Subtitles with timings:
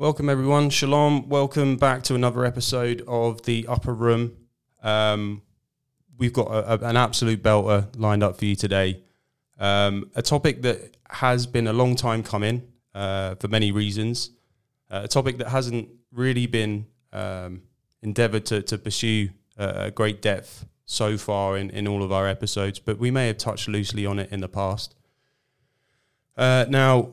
[0.00, 0.70] Welcome, everyone.
[0.70, 1.28] Shalom.
[1.28, 4.34] Welcome back to another episode of The Upper Room.
[4.82, 5.42] Um,
[6.16, 9.02] we've got a, a, an absolute belter lined up for you today.
[9.58, 14.30] Um, a topic that has been a long time coming uh, for many reasons.
[14.90, 17.60] Uh, a topic that hasn't really been um,
[18.00, 19.28] endeavored to, to pursue
[19.58, 23.26] uh, a great depth so far in, in all of our episodes, but we may
[23.26, 24.94] have touched loosely on it in the past.
[26.38, 27.10] Uh, now,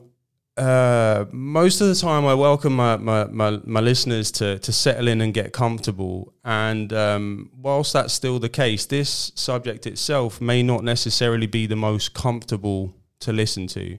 [0.58, 5.06] uh, most of the time, I welcome my, my, my, my, listeners to, to settle
[5.06, 6.34] in and get comfortable.
[6.44, 11.76] And um, whilst that's still the case, this subject itself may not necessarily be the
[11.76, 13.98] most comfortable to listen to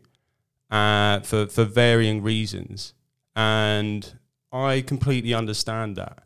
[0.69, 2.93] uh, for, for varying reasons.
[3.35, 4.19] And
[4.51, 6.23] I completely understand that.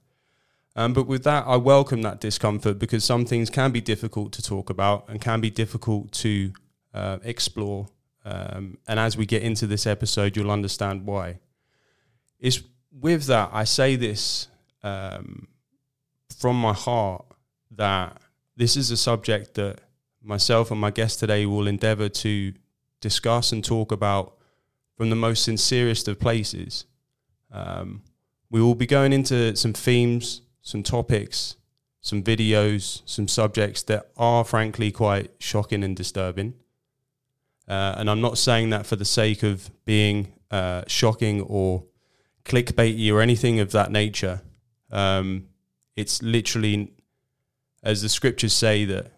[0.76, 4.42] Um, but with that, I welcome that discomfort because some things can be difficult to
[4.42, 6.54] talk about and can be difficult to
[6.94, 7.88] uh, explore.
[8.26, 11.40] Um, and as we get into this episode, you'll understand why.
[12.40, 14.48] It's with that, I say this
[14.84, 15.48] um,
[16.38, 17.25] from my heart
[17.72, 18.17] that
[18.56, 19.80] this is a subject that
[20.22, 22.53] myself and my guest today will endeavor to
[23.02, 24.38] discuss and talk about
[24.95, 26.86] from the most sincerest of places.
[27.52, 28.03] Um,
[28.50, 31.58] we will be going into some themes some topics,
[32.02, 36.55] some videos, some subjects that are frankly quite shocking and disturbing.
[37.67, 41.86] Uh, and I'm not saying that for the sake of being uh, shocking or
[42.45, 44.42] clickbaity or anything of that nature.
[44.92, 45.47] Um,
[45.95, 46.92] it's literally,
[47.81, 49.11] as the scriptures say, that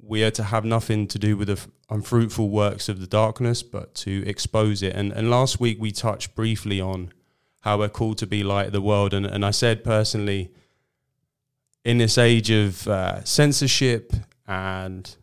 [0.00, 3.94] we are to have nothing to do with the unfruitful works of the darkness, but
[3.94, 4.94] to expose it.
[4.94, 7.12] And, and last week we touched briefly on
[7.60, 9.14] how we're called to be light of the world.
[9.14, 10.50] And, and I said personally,
[11.84, 14.12] in this age of uh, censorship
[14.46, 15.16] and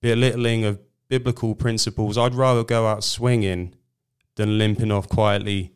[0.00, 0.78] belittling of
[1.08, 3.74] biblical principles, I'd rather go out swinging
[4.36, 5.72] than limping off quietly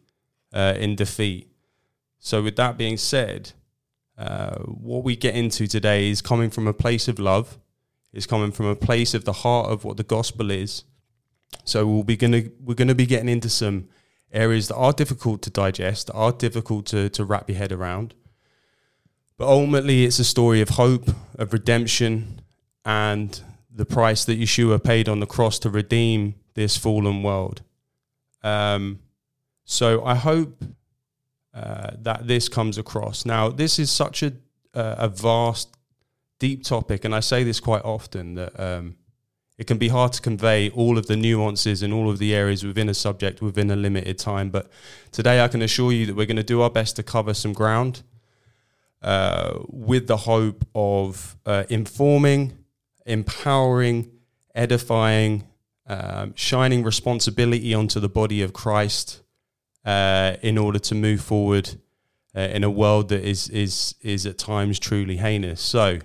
[0.52, 1.50] uh, in defeat.
[2.18, 3.52] So, with that being said,
[4.18, 7.58] uh, what we get into today is coming from a place of love.
[8.12, 10.84] It's coming from a place of the heart of what the gospel is.
[11.64, 13.88] So we'll be gonna we're gonna be getting into some
[14.32, 18.14] areas that are difficult to digest, that are difficult to, to wrap your head around.
[19.36, 22.42] But ultimately, it's a story of hope, of redemption,
[22.84, 23.40] and
[23.74, 27.62] the price that Yeshua paid on the cross to redeem this fallen world.
[28.42, 29.00] Um,
[29.64, 30.64] so I hope
[31.54, 33.24] uh, that this comes across.
[33.24, 34.32] Now, this is such a,
[34.74, 35.76] a vast,
[36.38, 38.96] deep topic, and I say this quite often that um,
[39.58, 42.64] it can be hard to convey all of the nuances and all of the areas
[42.64, 44.48] within a subject within a limited time.
[44.50, 44.70] But
[45.12, 47.52] today I can assure you that we're going to do our best to cover some
[47.52, 48.02] ground
[49.02, 52.59] uh, with the hope of uh, informing,
[53.10, 54.10] empowering,
[54.54, 55.44] edifying,
[55.86, 59.22] um, shining responsibility onto the body of Christ
[59.84, 61.70] uh, in order to move forward
[62.36, 65.60] uh, in a world that is, is, is at times truly heinous.
[65.60, 65.98] So,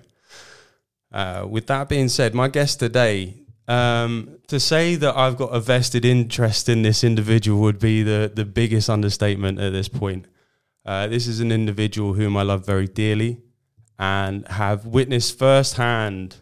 [1.12, 5.60] uh, with that being said, my guest today um, to say that I've got a
[5.60, 10.26] vested interest in this individual would be the, the biggest understatement at this point.
[10.84, 13.38] Uh, this is an individual whom I love very dearly
[13.98, 16.36] and have witnessed firsthand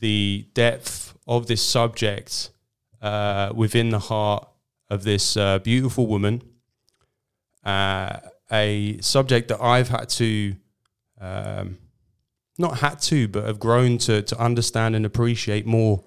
[0.00, 2.50] the depth of this subject
[3.00, 4.48] uh, within the heart
[4.88, 6.42] of this uh, beautiful woman.
[7.64, 8.18] Uh,
[8.50, 10.56] a subject that I've had to,
[11.20, 11.78] um,
[12.58, 16.02] not had to, but have grown to, to understand and appreciate more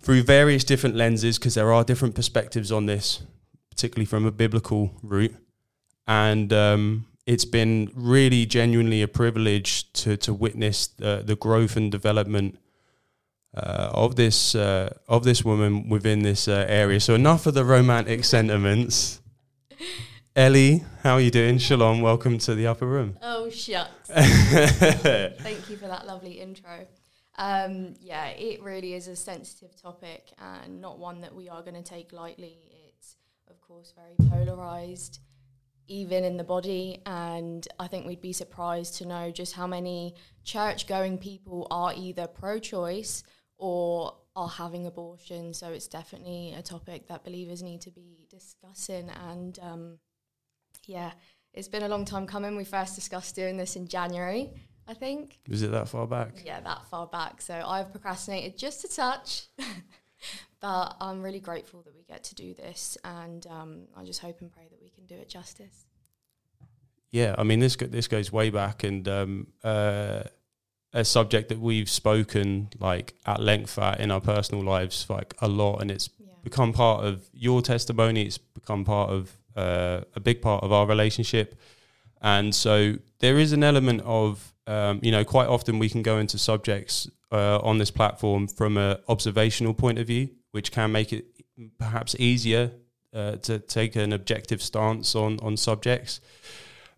[0.00, 3.22] through various different lenses because there are different perspectives on this,
[3.70, 5.36] particularly from a biblical route.
[6.06, 11.92] And um, it's been really genuinely a privilege to, to witness the, the growth and
[11.92, 12.58] development
[13.54, 17.00] uh, of this uh, of this woman within this uh, area.
[17.00, 19.20] So enough of the romantic sentiments.
[20.36, 21.58] Ellie, how are you doing?
[21.58, 23.16] Shalom, welcome to the upper room.
[23.20, 24.08] Oh shucks!
[24.08, 26.86] Thank you for that lovely intro.
[27.36, 31.74] Um, yeah, it really is a sensitive topic and not one that we are going
[31.74, 32.58] to take lightly.
[32.88, 33.16] It's,
[33.48, 35.20] of course, very polarized,
[35.88, 37.00] even in the body.
[37.06, 40.14] And I think we'd be surprised to know just how many
[40.44, 43.24] church going people are either pro choice
[43.60, 45.52] or are having abortion.
[45.54, 49.10] So it's definitely a topic that believers need to be discussing.
[49.10, 49.98] And um,
[50.86, 51.12] yeah,
[51.52, 52.56] it's been a long time coming.
[52.56, 54.50] We first discussed doing this in January.
[54.88, 55.38] I think.
[55.48, 56.42] Was it that far back?
[56.44, 57.40] Yeah, that far back.
[57.42, 59.44] So I've procrastinated just a touch,
[60.60, 64.40] but I'm really grateful that we get to do this, and um, I just hope
[64.40, 65.84] and pray that we can do it justice.
[67.12, 70.24] Yeah, I mean this go- this goes way back, and um, uh,
[70.92, 75.48] a subject that we've spoken like at length at in our personal lives like a
[75.48, 76.32] lot, and it's yeah.
[76.42, 78.26] become part of your testimony.
[78.26, 81.58] It's become part of uh, a big part of our relationship.
[82.22, 86.18] And so there is an element of, um, you know, quite often we can go
[86.18, 91.12] into subjects uh, on this platform from an observational point of view, which can make
[91.12, 91.26] it
[91.78, 92.72] perhaps easier
[93.14, 96.20] uh, to take an objective stance on on subjects.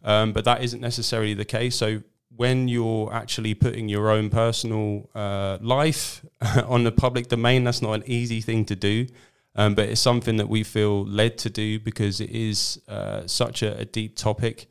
[0.05, 1.77] Um, but that isn't necessarily the case.
[1.77, 2.03] So
[2.37, 6.25] when you're actually putting your own personal uh, life
[6.67, 9.07] on the public domain, that's not an easy thing to do.
[9.55, 13.63] Um, but it's something that we feel led to do because it is uh, such
[13.63, 14.67] a, a, deep topic.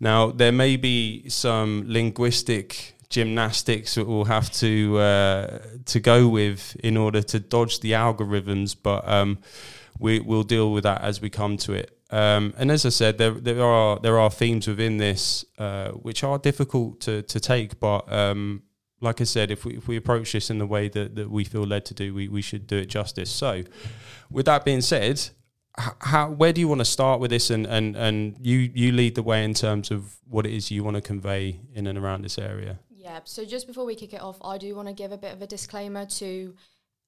[0.00, 6.74] Now, there may be some linguistic gymnastics that we'll have to uh, to go with
[6.82, 9.38] in order to dodge the algorithms, but um,
[9.98, 11.96] we, will deal with that as we come to it.
[12.12, 16.22] Um, and as I said, there there are there are themes within this uh, which
[16.22, 18.62] are difficult to to take, but um,
[19.00, 21.44] like I said, if we if we approach this in the way that, that we
[21.44, 23.30] feel led to do, we, we should do it justice.
[23.30, 23.64] So,
[24.30, 25.30] with that being said,
[26.00, 29.14] how where do you want to start with this, and, and, and you you lead
[29.14, 32.22] the way in terms of what it is you want to convey in and around
[32.22, 32.78] this area?
[32.90, 33.20] Yeah.
[33.24, 35.40] So just before we kick it off, I do want to give a bit of
[35.40, 36.54] a disclaimer to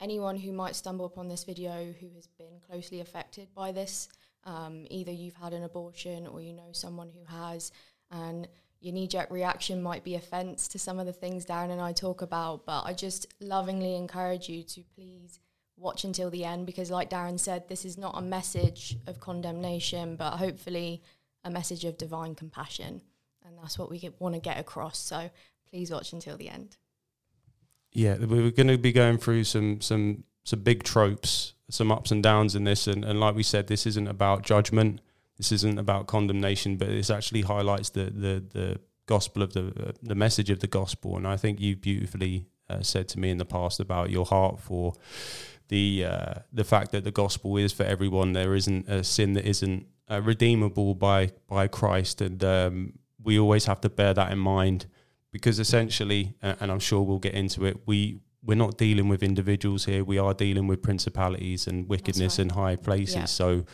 [0.00, 4.08] anyone who might stumble upon this video who has been closely affected by this.
[4.46, 7.72] Um, either you've had an abortion or you know someone who has,
[8.10, 8.46] and
[8.80, 11.92] your knee jerk reaction might be offense to some of the things Darren and I
[11.92, 12.66] talk about.
[12.66, 15.40] But I just lovingly encourage you to please
[15.76, 20.16] watch until the end because, like Darren said, this is not a message of condemnation,
[20.16, 21.02] but hopefully
[21.44, 23.00] a message of divine compassion.
[23.46, 24.98] And that's what we want to get across.
[24.98, 25.30] So
[25.68, 26.76] please watch until the end.
[27.92, 32.22] Yeah, we're going to be going through some some some big tropes, some ups and
[32.22, 35.00] downs in this, and, and like we said, this isn't about judgment.
[35.36, 39.92] This isn't about condemnation, but this actually highlights the the the gospel of the uh,
[40.02, 41.16] the message of the gospel.
[41.16, 44.60] And I think you beautifully uh, said to me in the past about your heart
[44.60, 44.94] for
[45.68, 48.32] the uh, the fact that the gospel is for everyone.
[48.32, 53.64] There isn't a sin that isn't uh, redeemable by by Christ, and um, we always
[53.64, 54.86] have to bear that in mind
[55.34, 59.84] because essentially, and I'm sure we'll get into it, we we're not dealing with individuals
[59.86, 60.04] here.
[60.04, 62.44] We are dealing with principalities and wickedness right.
[62.44, 63.14] in high places.
[63.14, 63.24] Yeah.
[63.24, 63.64] So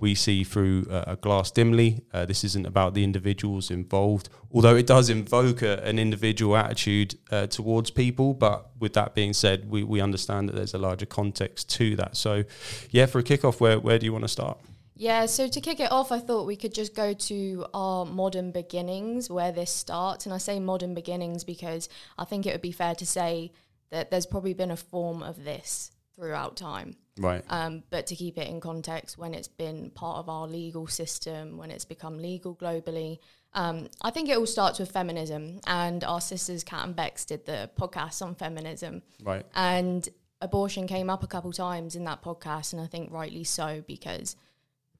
[0.00, 2.02] we see through a glass dimly.
[2.12, 7.18] Uh, this isn't about the individuals involved, although it does invoke a, an individual attitude
[7.30, 8.32] uh, towards people.
[8.32, 12.16] But with that being said, we, we understand that there's a larger context to that.
[12.16, 12.44] So,
[12.90, 14.58] yeah, for a kickoff, where, where do you want to start?
[14.96, 18.52] Yeah, so to kick it off, I thought we could just go to our modern
[18.52, 20.26] beginnings where this starts.
[20.26, 23.52] And I say modern beginnings because I think it would be fair to say
[23.90, 26.96] that there's probably been a form of this throughout time.
[27.18, 27.42] Right.
[27.48, 31.56] Um, but to keep it in context, when it's been part of our legal system,
[31.56, 33.18] when it's become legal globally,
[33.52, 35.60] um, I think it all starts with feminism.
[35.66, 39.02] And our sisters, Kat and Bex, did the podcast on feminism.
[39.22, 39.44] Right.
[39.54, 40.08] And
[40.40, 44.36] abortion came up a couple times in that podcast, and I think rightly so because–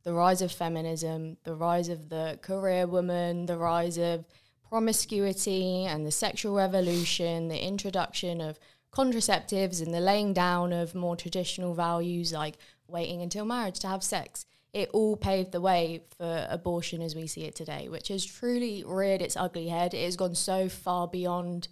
[0.02, 4.24] the rise of feminism, the rise of the career woman, the rise of
[4.68, 8.58] promiscuity and the sexual revolution, the introduction of
[8.92, 12.56] contraceptives and the laying down of more traditional values like
[12.88, 14.46] waiting until marriage to have sex.
[14.72, 18.84] It all paved the way for abortion as we see it today, which has truly
[18.86, 19.94] reared its ugly head.
[19.94, 21.68] It has gone so far beyond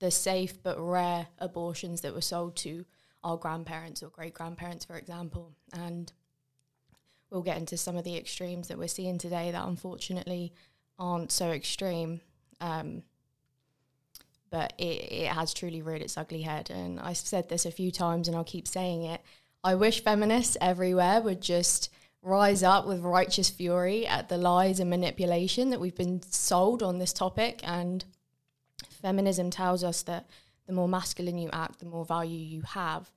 [0.00, 2.84] the safe but rare abortions that were sold to
[3.22, 5.52] our grandparents or great grandparents, for example.
[5.72, 6.12] And
[7.30, 10.52] we'll get into some of the extremes that we're seeing today that unfortunately
[10.98, 12.20] aren't so extreme.
[12.60, 13.02] Um,
[14.50, 16.70] but it, it has truly reared its ugly head.
[16.70, 19.20] And I've said this a few times and I'll keep saying it.
[19.62, 21.90] I wish feminists everywhere would just
[22.22, 26.98] rise up with righteous fury at the lies and manipulation that we've been sold on
[26.98, 27.60] this topic.
[27.62, 28.04] And
[29.00, 30.28] feminism tells us that
[30.66, 33.10] the more masculine you act, the more value you have.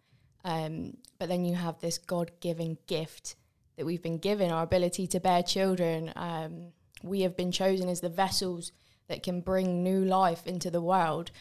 [0.45, 3.35] Um, but then you have this God given gift
[3.77, 6.11] that we've been given, our ability to bear children.
[6.15, 8.71] Um, we have been chosen as the vessels
[9.07, 11.31] that can bring new life into the world.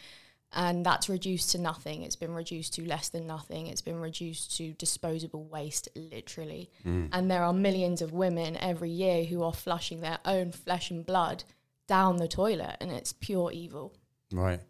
[0.54, 2.02] And that's reduced to nothing.
[2.02, 3.68] It's been reduced to less than nothing.
[3.68, 6.70] It's been reduced to disposable waste, literally.
[6.84, 7.08] Mm.
[7.10, 11.06] And there are millions of women every year who are flushing their own flesh and
[11.06, 11.44] blood
[11.86, 13.94] down the toilet, and it's pure evil.
[14.30, 14.60] Right.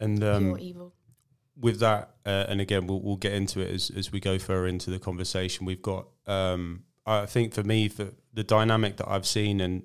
[0.00, 0.94] And um, pure evil
[1.60, 4.66] with that, uh, and again, we'll, we'll get into it as, as we go further
[4.66, 5.66] into the conversation.
[5.66, 9.82] We've got, um, I think for me, for the dynamic that I've seen and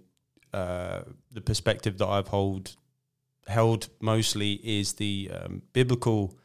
[0.54, 1.02] uh,
[1.32, 2.76] the perspective that I've hold
[3.48, 6.38] held mostly is the um, biblical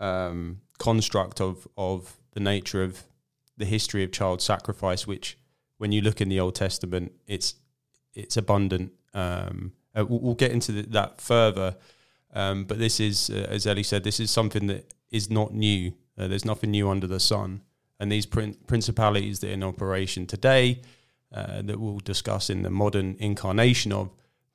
[0.00, 3.04] um, construct of of the nature of
[3.56, 5.38] the history of child sacrifice, which
[5.78, 7.54] when you look in the Old Testament, it's
[8.14, 8.92] it's abundant.
[9.14, 11.76] Um, uh, we'll, we'll, get into the, that further
[12.32, 15.94] um, but this is, uh, as Ellie said, this is something that is not new.
[16.16, 17.62] Uh, there's nothing new under the sun.
[18.00, 20.82] And these prin- principalities that are in operation today,
[21.32, 24.10] uh, that we'll discuss in the modern incarnation of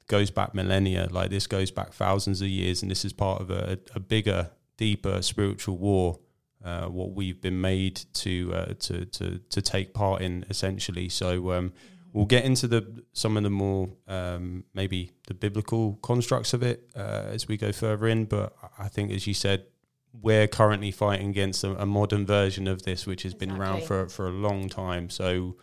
[0.08, 1.08] goes back millennia.
[1.12, 4.52] Like this goes back thousands of years, and this is part of a, a bigger,
[4.78, 6.20] deeper spiritual war.
[6.64, 11.10] Uh, what we've been made to uh, to to to take part in, essentially.
[11.10, 11.74] So um,
[12.14, 16.90] we'll get into the some of the more um, maybe the biblical constructs of it
[16.96, 18.26] uh, as we go further in.
[18.26, 19.66] But I think, as you said,
[20.14, 23.48] we're currently fighting against a, a modern version of this, which has exactly.
[23.48, 25.10] been around for for a long time.
[25.10, 25.58] So,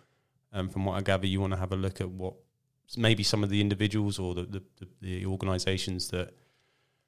[0.53, 2.35] um, from what I gather, you want to have a look at what
[2.97, 6.35] maybe some of the individuals or the the, the, the organisations that.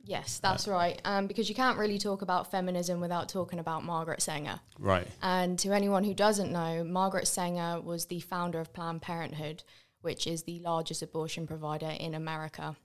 [0.04, 1.00] Yes, that's uh, right.
[1.04, 4.58] Um, because you can't really talk about feminism without talking about Margaret Sanger.
[4.76, 5.06] Right.
[5.22, 9.62] And to anyone who doesn't know, Margaret Sanger was the founder of Planned Parenthood,
[10.00, 12.76] which is the largest abortion provider in America.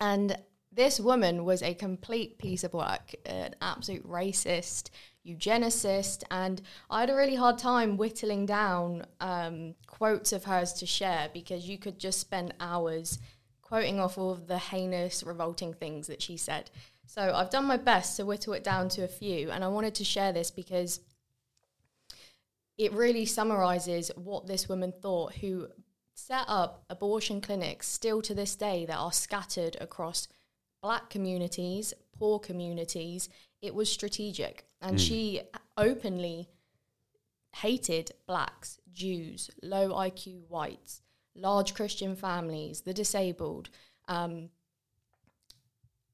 [0.00, 0.36] And
[0.72, 4.90] this woman was a complete piece of work, an absolute racist,
[5.26, 10.86] eugenicist, and I had a really hard time whittling down um, quotes of hers to
[10.86, 13.18] share because you could just spend hours
[13.62, 16.70] quoting off all of the heinous, revolting things that she said.
[17.06, 19.94] So I've done my best to whittle it down to a few, and I wanted
[19.96, 21.00] to share this because
[22.78, 25.68] it really summarizes what this woman thought, who
[26.14, 30.28] set up abortion clinics still to this day that are scattered across
[30.82, 33.28] black communities, poor communities,
[33.62, 34.64] it was strategic.
[34.80, 35.06] And mm.
[35.06, 35.42] she
[35.76, 36.48] openly
[37.56, 41.02] hated blacks, Jews, low IQ whites,
[41.34, 43.70] large Christian families, the disabled.
[44.08, 44.50] Um,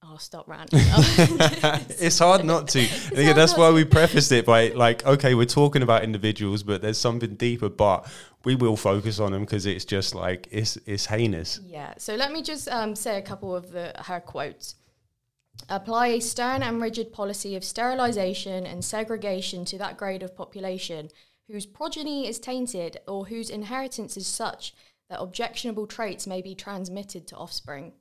[0.03, 0.79] I'll stop ranting.
[0.83, 2.81] it's hard not to.
[3.15, 6.99] yeah, that's why we prefaced it by like, okay, we're talking about individuals, but there's
[6.99, 7.69] something deeper.
[7.69, 8.07] But
[8.45, 11.61] we will focus on them because it's just like it's it's heinous.
[11.65, 11.95] Yeah.
[11.99, 14.77] So let me just um, say a couple of the her quotes.
[15.69, 21.11] Apply a stern and rigid policy of sterilization and segregation to that grade of population
[21.49, 24.75] whose progeny is tainted or whose inheritance is such
[25.09, 27.93] that objectionable traits may be transmitted to offspring.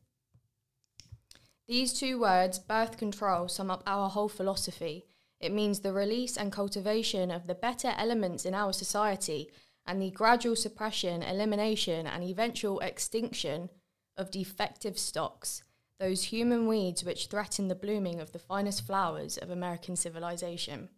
[1.68, 5.06] These two words, birth control, sum up our whole philosophy.
[5.40, 9.50] It means the release and cultivation of the better elements in our society
[9.86, 13.70] and the gradual suppression, elimination, and eventual extinction
[14.18, 15.64] of defective stocks,
[16.00, 20.90] those human weeds which threaten the blooming of the finest flowers of American civilization.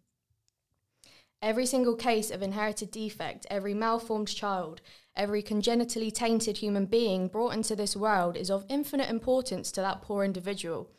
[1.40, 4.80] Every single case of inherited defect, every malformed child,
[5.14, 10.02] every congenitally tainted human being brought into this world is of infinite importance to that
[10.02, 10.90] poor individual,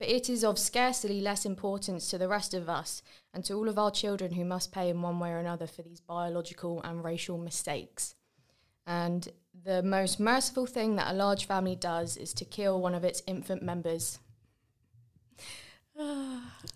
[0.00, 3.68] but it is of scarcely less importance to the rest of us and to all
[3.68, 7.04] of our children who must pay in one way or another for these biological and
[7.04, 8.16] racial mistakes.
[8.86, 9.28] And
[9.64, 13.22] the most merciful thing that a large family does is to kill one of its
[13.26, 14.18] infant members.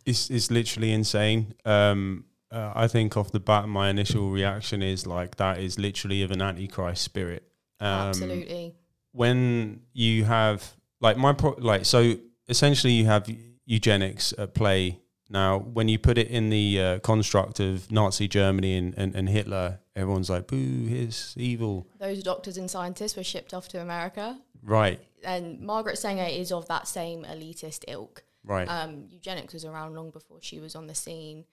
[0.06, 1.54] it's, it's literally insane.
[1.64, 6.22] Um, uh, I think off the bat, my initial reaction is like that is literally
[6.22, 7.44] of an antichrist spirit.
[7.80, 8.74] Um, Absolutely.
[9.12, 12.16] When you have like my pro- like so
[12.48, 13.28] essentially you have
[13.66, 15.58] eugenics at play now.
[15.58, 19.80] When you put it in the uh, construct of Nazi Germany and, and, and Hitler,
[19.94, 25.00] everyone's like, "Boo, he's evil." Those doctors and scientists were shipped off to America, right?
[25.24, 28.68] And Margaret Sanger is of that same elitist ilk, right?
[28.68, 31.44] Um, eugenics was around long before she was on the scene.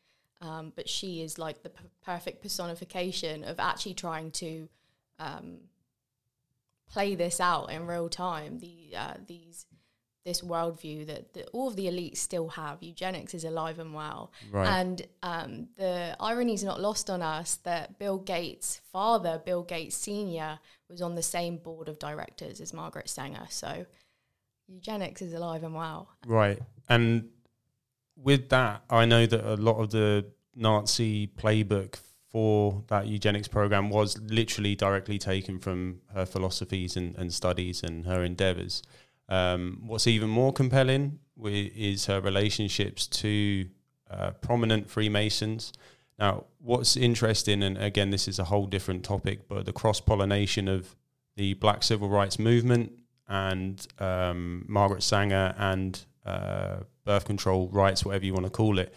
[0.41, 4.67] Um, but she is like the p- perfect personification of actually trying to
[5.17, 5.59] um,
[6.91, 8.59] play this out in real time.
[8.59, 9.65] The uh, these
[10.25, 12.81] this worldview that, that all of the elites still have.
[12.81, 14.67] Eugenics is alive and well, right.
[14.67, 19.95] and um, the irony is not lost on us that Bill Gates' father, Bill Gates
[19.95, 23.45] Senior, was on the same board of directors as Margaret Sanger.
[23.49, 23.85] So
[24.67, 26.09] eugenics is alive and well.
[26.25, 27.29] Right, and
[28.17, 31.99] with that, I know that a lot of the Nazi playbook
[32.35, 38.05] for that eugenics program was literally directly taken from her philosophies and, and studies and
[38.05, 38.81] her endeavors.
[39.27, 43.67] Um, what's even more compelling is her relationships to
[44.09, 45.73] uh, prominent Freemasons.
[46.17, 50.67] Now, what's interesting, and again, this is a whole different topic, but the cross pollination
[50.67, 50.95] of
[51.35, 52.91] the Black Civil Rights Movement
[53.27, 58.93] and um, Margaret Sanger and uh, birth control rights, whatever you want to call it.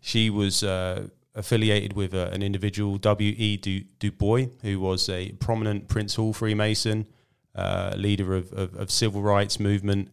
[0.00, 3.56] She was uh, affiliated with uh, an individual, W.E.
[3.58, 7.06] Du, du Bois, who was a prominent Prince Hall Freemason,
[7.54, 10.08] uh, leader of, of, of, civil rights movement.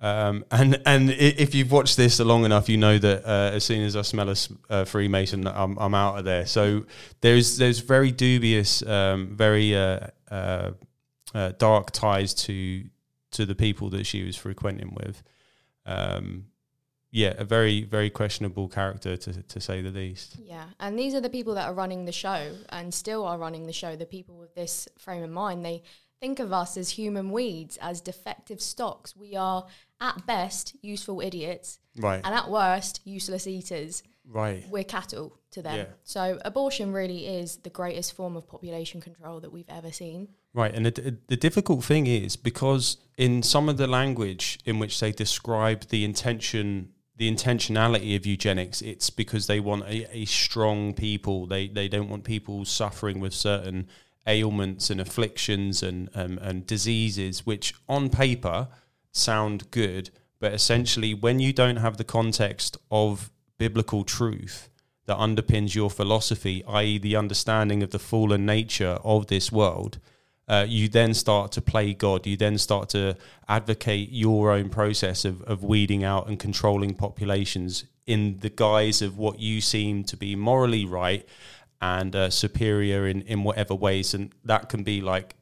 [0.00, 3.84] Um, and and if you've watched this long enough, you know that uh, as soon
[3.84, 4.36] as I smell a
[4.70, 6.46] uh, Freemason, I'm, I'm out of there.
[6.46, 6.86] So
[7.20, 10.10] there's there's very dubious, um, very uh,
[11.58, 12.84] dark ties to
[13.32, 15.22] to the people that she was frequenting with.
[15.86, 16.46] Um,
[17.12, 20.36] yeah, a very very questionable character to to say the least.
[20.40, 23.66] Yeah, and these are the people that are running the show and still are running
[23.66, 23.96] the show.
[23.96, 25.82] The people with this frame of mind, they
[26.20, 29.16] think of us as human weeds, as defective stocks.
[29.16, 29.66] We are
[30.00, 32.20] at best useful idiots, Right.
[32.24, 34.02] and at worst useless eaters.
[34.26, 34.64] Right.
[34.68, 35.76] We're cattle to them.
[35.76, 35.86] Yeah.
[36.04, 40.28] So abortion really is the greatest form of population control that we've ever seen.
[40.52, 45.00] Right, and the, the difficult thing is because in some of the language in which
[45.00, 50.92] they describe the intention, the intentionality of eugenics, it's because they want a, a strong
[50.92, 51.46] people.
[51.46, 53.88] They they don't want people suffering with certain
[54.30, 58.68] ailments and afflictions and um, and diseases, which on paper
[59.12, 64.68] sound good, but essentially when you don't have the context of biblical truth
[65.06, 69.98] that underpins your philosophy, i.e., the understanding of the fallen nature of this world,
[70.48, 72.26] uh, you then start to play God.
[72.26, 73.16] You then start to
[73.48, 79.18] advocate your own process of, of weeding out and controlling populations in the guise of
[79.18, 81.28] what you seem to be morally right
[81.80, 84.14] and uh, superior in, in whatever ways.
[84.14, 85.34] And that can be like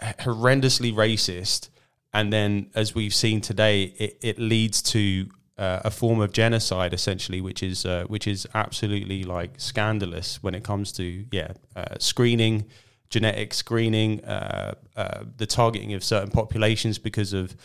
[0.00, 1.70] horrendously racist.
[2.12, 6.92] And then, as we've seen today, it, it leads to uh, a form of genocide,
[6.94, 11.96] essentially, which is uh, which is absolutely like scandalous when it comes to yeah uh,
[11.98, 12.66] screening,
[13.10, 17.56] genetic screening, uh, uh, the targeting of certain populations because of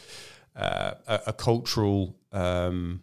[0.56, 3.02] uh, a, a cultural um,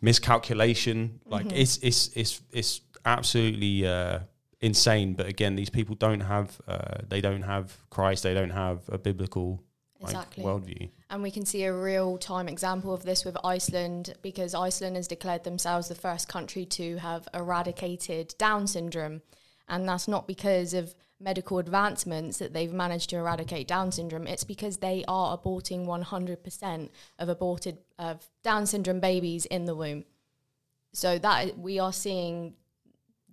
[0.00, 1.20] miscalculation.
[1.26, 4.20] Like it's it's it's it's absolutely uh,
[4.60, 5.14] insane.
[5.14, 8.22] But again, these people don't have uh, they don't have Christ.
[8.22, 9.62] They don't have a biblical
[10.00, 10.44] like, Exactly.
[10.44, 10.90] worldview.
[11.10, 15.08] And we can see a real time example of this with Iceland because Iceland has
[15.08, 19.22] declared themselves the first country to have eradicated Down syndrome.
[19.68, 24.26] And that's not because of medical advancements that they've managed to eradicate Down syndrome.
[24.26, 30.04] It's because they are aborting 100% of aborted of Down syndrome babies in the womb.
[30.92, 32.54] So that we are seeing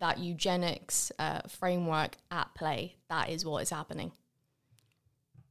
[0.01, 2.95] that eugenics uh, framework at play.
[3.07, 4.11] That is what is happening.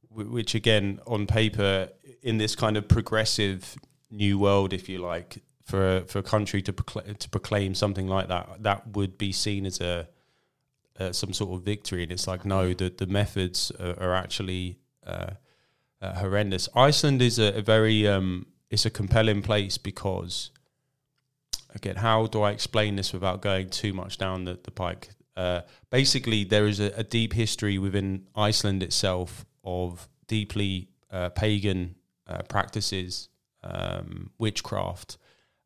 [0.09, 1.89] which again on paper
[2.21, 3.77] in this kind of progressive
[4.11, 8.07] new world if you like for a, for a country to proclaim, to proclaim something
[8.07, 10.07] like that that would be seen as a
[10.99, 14.77] uh, some sort of victory and it's like no the the methods are, are actually
[15.07, 15.31] uh,
[16.01, 20.51] uh, horrendous Iceland is a, a very um it's a compelling place because
[21.73, 25.61] again how do I explain this without going too much down the, the pike uh,
[25.89, 31.95] basically there is a, a deep history within Iceland itself of deeply uh, pagan
[32.27, 33.29] uh, practices,
[33.63, 35.17] um, witchcraft,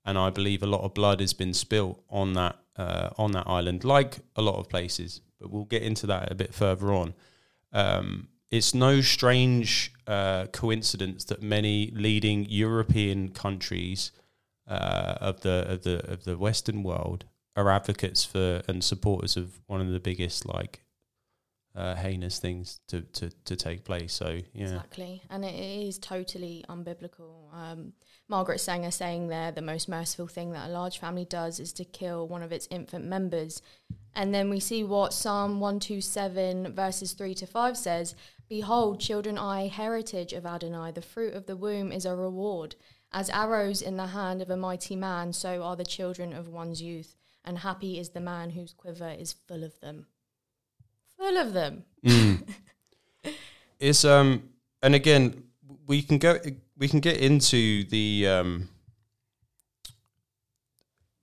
[0.05, 3.47] and I believe a lot of blood has been spilt on that uh, on that
[3.47, 5.21] island, like a lot of places.
[5.39, 7.13] But we'll get into that a bit further on.
[7.71, 14.11] Um, it's no strange uh, coincidence that many leading European countries
[14.67, 17.25] uh, of the of the of the Western world
[17.55, 20.85] are advocates for and supporters of one of the biggest like
[21.75, 24.13] uh, heinous things to, to, to take place.
[24.13, 25.21] So yeah, Exactly.
[25.29, 27.53] And it is totally unbiblical.
[27.53, 27.93] Um,
[28.27, 31.85] Margaret Sanger saying there the most merciful thing that a large family does is to
[31.85, 33.61] kill one of its infant members.
[34.15, 38.15] And then we see what Psalm 127, verses 3 to 5 says
[38.47, 42.75] Behold, children are a heritage of Adonai, the fruit of the womb is a reward.
[43.15, 46.81] As arrows in the hand of a mighty man, so are the children of one's
[46.81, 47.15] youth.
[47.45, 50.07] And happy is the man whose quiver is full of them.
[51.17, 51.85] Full of them.
[53.79, 54.49] it's um
[54.83, 55.43] and again
[55.87, 56.39] we can go
[56.77, 58.67] we can get into the um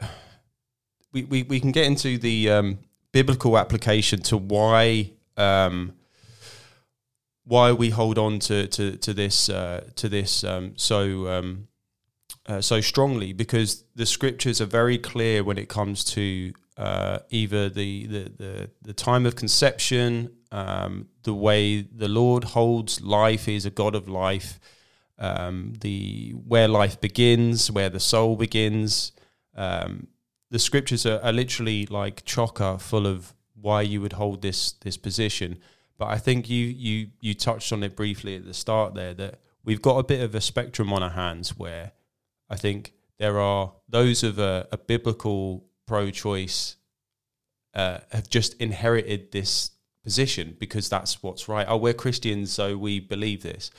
[1.13, 2.79] we, we, we can get into the um,
[3.13, 5.93] biblical application to why um,
[7.45, 11.69] why we hold on to to, to this uh, to this um, so um,
[12.53, 17.71] uh, so strongly because the scriptures are very clear when it comes to uh, either
[17.71, 23.57] the, the, the, the time of conception, um, the way the Lord holds life, He
[23.57, 24.61] is a God of life,
[25.19, 29.13] um, the where life begins, where the soul begins.
[29.55, 30.09] Um,
[30.51, 34.99] the scriptures are, are literally like chocker full of why you would hold this this
[34.99, 35.59] position.
[35.97, 39.39] But I think you you you touched on it briefly at the start there that
[39.65, 41.93] we've got a bit of a spectrum on our hands where
[42.53, 46.77] I think there are those of a, a biblical pro-choice
[47.75, 49.71] uh, have just inherited this
[50.05, 51.67] position because that's what's right.
[51.67, 53.71] Oh, we're Christians, so we believe this.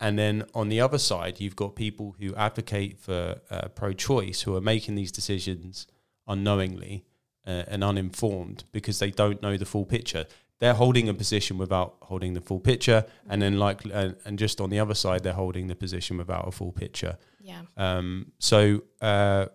[0.00, 4.56] And then on the other side, you've got people who advocate for uh, pro-choice who
[4.56, 5.86] are making these decisions
[6.26, 7.04] unknowingly
[7.46, 10.26] uh, and uninformed because they don't know the full picture.
[10.58, 14.70] They're holding a position without holding the full picture, and then like, and just on
[14.70, 17.18] the other side, they're holding the position without a full picture.
[17.42, 17.62] Yeah.
[17.76, 19.46] Um, so uh,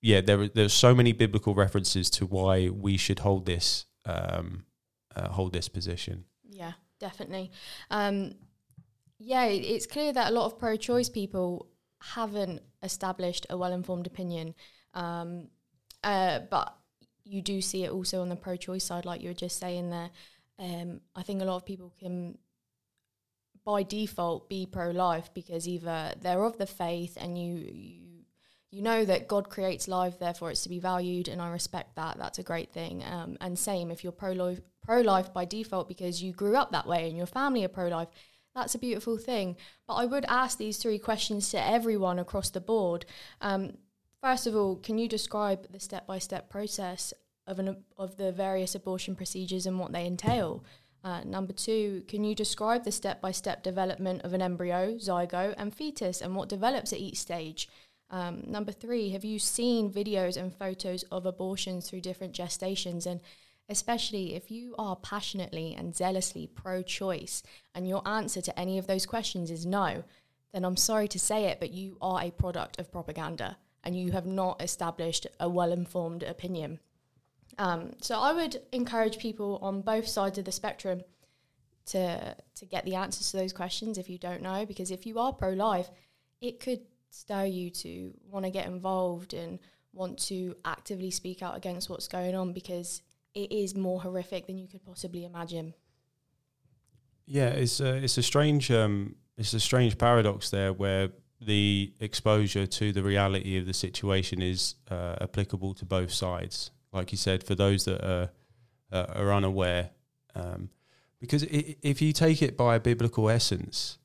[0.00, 4.64] yeah, there there's so many biblical references to why we should hold this um,
[5.14, 6.24] uh, hold this position.
[6.48, 7.50] Yeah, definitely.
[7.90, 8.34] Um,
[9.18, 11.68] yeah, it's clear that a lot of pro-choice people
[12.02, 14.54] haven't established a well-informed opinion,
[14.94, 15.48] um,
[16.02, 16.76] uh, but
[17.24, 20.10] you do see it also on the pro-choice side, like you were just saying there.
[20.58, 22.38] Um, I think a lot of people can,
[23.64, 27.98] by default, be pro-life because either they're of the faith and you you
[28.70, 32.16] you know that God creates life, therefore it's to be valued, and I respect that.
[32.16, 33.04] That's a great thing.
[33.04, 37.06] Um, and same if you're pro-life, pro-life by default because you grew up that way
[37.06, 38.08] and your family are pro-life
[38.54, 39.56] that's a beautiful thing.
[39.86, 43.06] But I would ask these three questions to everyone across the board.
[43.40, 43.78] Um,
[44.20, 47.14] first of all, can you describe the step by step process
[47.46, 50.64] of, an, of the various abortion procedures and what they entail?
[51.04, 55.54] Uh, number two, can you describe the step by step development of an embryo, zygote,
[55.58, 57.68] and fetus and what develops at each stage?
[58.10, 63.20] Um, number three, have you seen videos and photos of abortions through different gestations and
[63.68, 67.42] especially if you are passionately and zealously pro choice
[67.74, 70.04] and your answer to any of those questions is no,
[70.52, 74.12] then I'm sorry to say it, but you are a product of propaganda and you
[74.12, 76.78] have not established a well informed opinion.
[77.58, 81.02] Um, so I would encourage people on both sides of the spectrum
[81.86, 85.18] to to get the answers to those questions if you don't know, because if you
[85.18, 85.90] are pro life,
[86.40, 89.58] it could stir you to want to get involved and
[89.92, 93.02] want to actively speak out against what's going on because
[93.34, 95.74] it is more horrific than you could possibly imagine.
[97.26, 101.10] Yeah, it's a, it's a strange um, it's a strange paradox there where
[101.40, 106.70] the exposure to the reality of the situation is uh, applicable to both sides.
[106.92, 108.30] Like you said, for those that are
[108.92, 109.90] uh, are unaware,
[110.34, 110.68] um,
[111.20, 113.98] because it, if you take it by a biblical essence,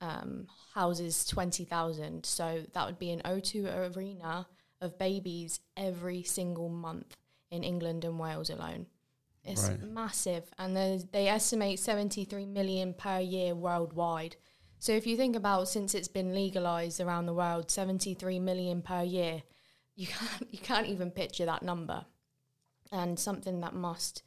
[0.00, 2.24] um, houses 20,000.
[2.24, 4.46] So that would be an O2 Arena
[4.80, 7.16] of babies every single month
[7.50, 8.86] in England and Wales alone.
[9.44, 9.82] It's right.
[9.82, 10.44] massive.
[10.58, 10.76] And
[11.10, 14.36] they estimate 73 million per year worldwide.
[14.78, 19.02] So if you think about since it's been legalized around the world, 73 million per
[19.02, 19.42] year–
[19.98, 22.06] you can't you can't even picture that number
[22.90, 24.22] and something that must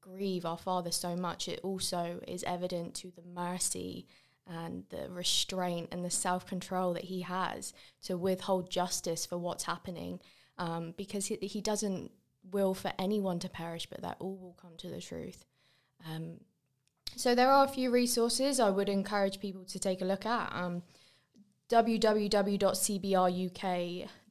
[0.00, 4.06] grieve our father so much it also is evident to the mercy
[4.46, 10.18] and the restraint and the self-control that he has to withhold justice for what's happening
[10.58, 12.10] um, because he, he doesn't
[12.50, 15.44] will for anyone to perish but that all will come to the truth.
[16.10, 16.40] Um,
[17.16, 20.50] so there are a few resources i would encourage people to take a look at
[20.54, 20.82] um,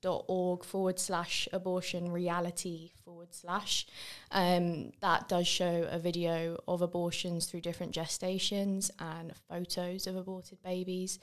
[0.01, 3.87] forward slash abortion reality forward slash.
[4.31, 10.61] Um, that does show a video of abortions through different gestations and photos of aborted
[10.63, 11.19] babies.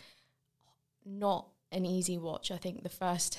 [1.04, 2.50] Not an easy watch.
[2.50, 3.38] I think the first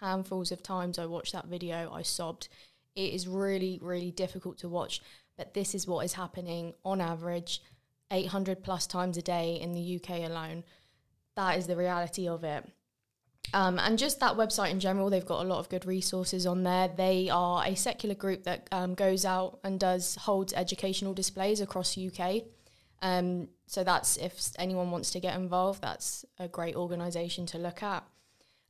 [0.00, 2.48] handfuls of times I watched that video, I sobbed.
[2.94, 5.00] It is really, really difficult to watch,
[5.36, 7.62] but this is what is happening on average
[8.10, 10.64] 800 plus times a day in the UK alone
[11.36, 12.64] that is the reality of it.
[13.54, 16.62] Um, and just that website in general, they've got a lot of good resources on
[16.62, 16.88] there.
[16.88, 21.98] They are a secular group that um, goes out and does holds educational displays across
[21.98, 22.44] UK.
[23.02, 27.82] Um, so that's if anyone wants to get involved, that's a great organisation to look
[27.82, 28.04] at.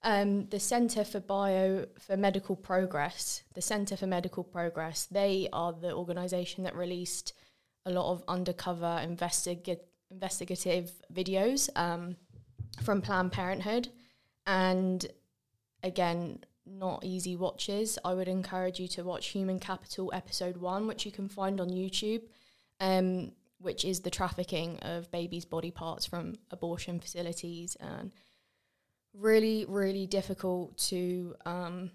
[0.04, 5.72] Um, the Centre for Bio for Medical Progress, the Centre for Medical Progress, they are
[5.72, 7.34] the organisation that released
[7.86, 9.78] a lot of undercover investiga-
[10.10, 12.16] investigative videos um,
[12.82, 13.90] from Planned Parenthood
[14.46, 15.06] and
[15.82, 17.98] again, not easy watches.
[18.04, 21.70] I would encourage you to watch Human Capital episode one, which you can find on
[21.70, 22.22] YouTube,
[22.80, 28.12] um, which is the trafficking of babies' body parts from abortion facilities and
[29.14, 31.90] really, really difficult to um,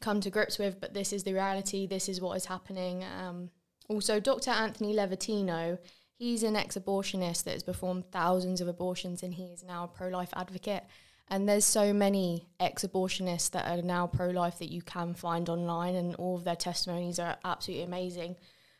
[0.00, 0.80] come to grips with.
[0.80, 1.86] But this is the reality.
[1.86, 3.04] This is what is happening.
[3.04, 3.50] Um,
[3.88, 4.50] also, Dr.
[4.50, 5.78] Anthony Levatino.
[6.16, 10.32] He's an ex-abortionist that has performed thousands of abortions, and he is now a pro-life
[10.36, 10.84] advocate.
[11.28, 15.48] And there's so many ex abortionists that are now pro life that you can find
[15.48, 18.36] online, and all of their testimonies are absolutely amazing.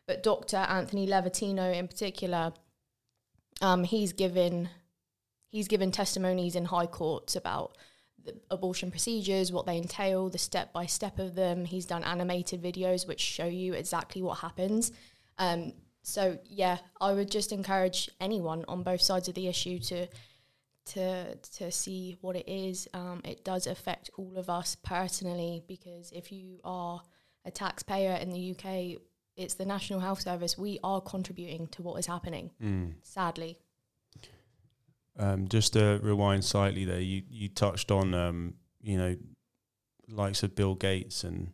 [0.06, 0.58] But Dr.
[0.58, 2.52] Anthony Levatino, in particular,
[3.60, 4.68] um, he's given
[5.48, 7.76] he's given testimonies in high courts about
[8.50, 11.64] abortion procedures, what they entail, the step by step of them.
[11.64, 14.92] He's done animated videos which show you exactly what happens.
[15.38, 20.06] Um, so yeah, I would just encourage anyone on both sides of the issue to
[20.86, 22.88] to to see what it is.
[22.94, 27.02] Um, it does affect all of us personally because if you are
[27.44, 29.00] a taxpayer in the UK,
[29.36, 30.56] it's the National Health Service.
[30.56, 32.50] We are contributing to what is happening.
[32.62, 32.94] Mm.
[33.02, 33.58] Sadly.
[35.16, 39.16] Um, just to rewind slightly there, you you touched on um, you know
[40.08, 41.52] likes of Bill Gates and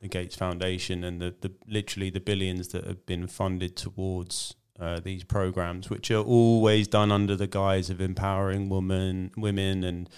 [0.00, 5.00] the Gates Foundation and the, the literally the billions that have been funded towards uh,
[5.00, 10.10] these programs, which are always done under the guise of empowering women, women, and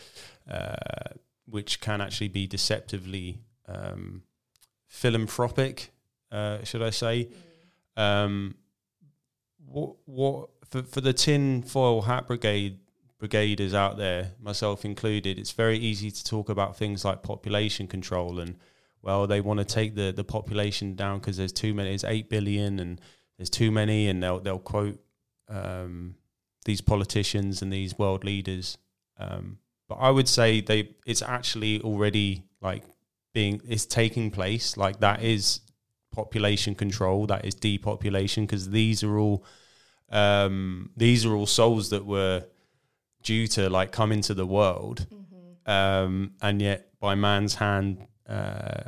[0.50, 0.76] uh,
[1.46, 4.22] which can actually be deceptively um,
[4.86, 5.90] philanthropic,
[6.30, 7.28] uh, should I say?
[7.96, 8.56] Um,
[9.66, 12.78] what what for for the tin foil hat brigade
[13.20, 18.38] brigaders out there, myself included, it's very easy to talk about things like population control
[18.38, 18.56] and
[19.04, 21.92] well, they want to take the the population down because there's too many.
[21.92, 23.00] It's eight billion and
[23.36, 24.98] there's too many, and they'll they'll quote
[25.48, 26.16] um,
[26.64, 28.78] these politicians and these world leaders.
[29.18, 32.84] Um, but I would say they it's actually already like
[33.32, 34.76] being it's taking place.
[34.76, 35.60] Like that is
[36.12, 37.26] population control.
[37.26, 39.44] That is depopulation because these are all
[40.10, 42.44] um, these are all souls that were
[43.22, 45.70] due to like come into the world, mm-hmm.
[45.70, 48.06] um, and yet by man's hand.
[48.28, 48.84] Uh,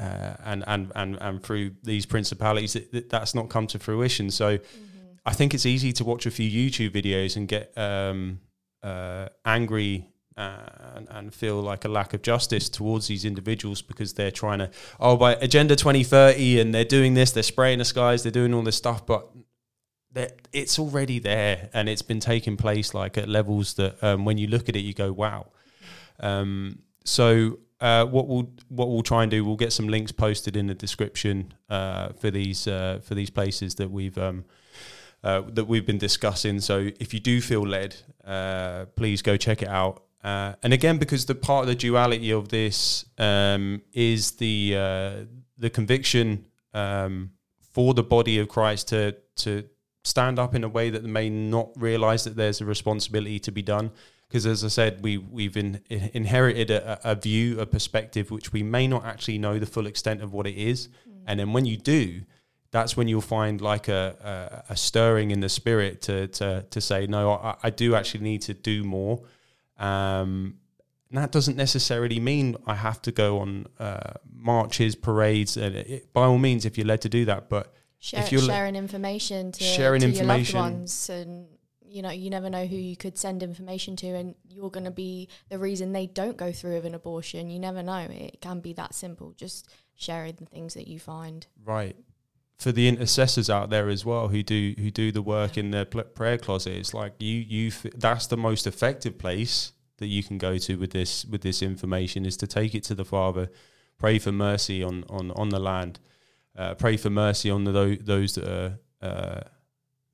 [0.00, 4.30] uh, and, and and and through these principalities, it, that's not come to fruition.
[4.30, 4.86] So, mm-hmm.
[5.26, 8.40] I think it's easy to watch a few YouTube videos and get um,
[8.82, 14.14] uh, angry uh, and, and, feel like a lack of justice towards these individuals because
[14.14, 18.22] they're trying to oh by agenda 2030 and they're doing this they're spraying the skies
[18.22, 19.28] they're doing all this stuff but
[20.52, 24.46] it's already there and it's been taking place like at levels that um, when you
[24.46, 25.46] look at it you go wow
[26.20, 30.56] um, so uh, what we'll what we'll try and do, we'll get some links posted
[30.56, 34.44] in the description uh, for these uh, for these places that we've um,
[35.24, 36.60] uh, that we've been discussing.
[36.60, 40.02] So if you do feel led, uh, please go check it out.
[40.22, 45.70] Uh, and again, because the part of the duality of this um, is the the
[45.70, 47.30] conviction um,
[47.72, 49.64] for the body of Christ to to
[50.04, 53.62] stand up in a way that may not realize that there's a responsibility to be
[53.62, 53.90] done
[54.30, 58.62] because as I said, we we've in, inherited a, a, view, a perspective which we
[58.62, 61.22] may not actually know the full extent of what it is, mm.
[61.26, 62.20] and then when you do,
[62.70, 66.80] that's when you'll find like a, a, a stirring in the spirit to to to
[66.80, 69.22] say, no, I, I do actually need to do more.
[69.78, 70.58] Um,
[71.10, 76.26] that doesn't necessarily mean I have to go on uh, marches, parades, and it, by
[76.26, 79.64] all means, if you're led to do that, but Share, if you're sharing information to,
[79.64, 81.46] sharing to information, your loved ones and
[81.90, 84.90] you know you never know who you could send information to and you're going to
[84.90, 87.50] be the reason they don't go through with an abortion.
[87.50, 88.06] You never know.
[88.10, 89.34] It can be that simple.
[89.36, 91.46] Just sharing the things that you find.
[91.64, 91.96] Right.
[92.58, 95.86] For the intercessors out there as well who do who do the work in the
[95.86, 100.58] prayer closet it's like you you that's the most effective place that you can go
[100.58, 103.50] to with this with this information is to take it to the father
[103.96, 106.00] pray for mercy on on on the land
[106.54, 109.40] uh, pray for mercy on the, those that are uh,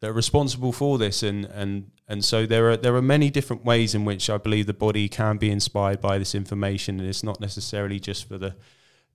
[0.06, 3.64] that are responsible for this and and and so there are there are many different
[3.64, 7.24] ways in which I believe the body can be inspired by this information and it's
[7.24, 8.54] not necessarily just for the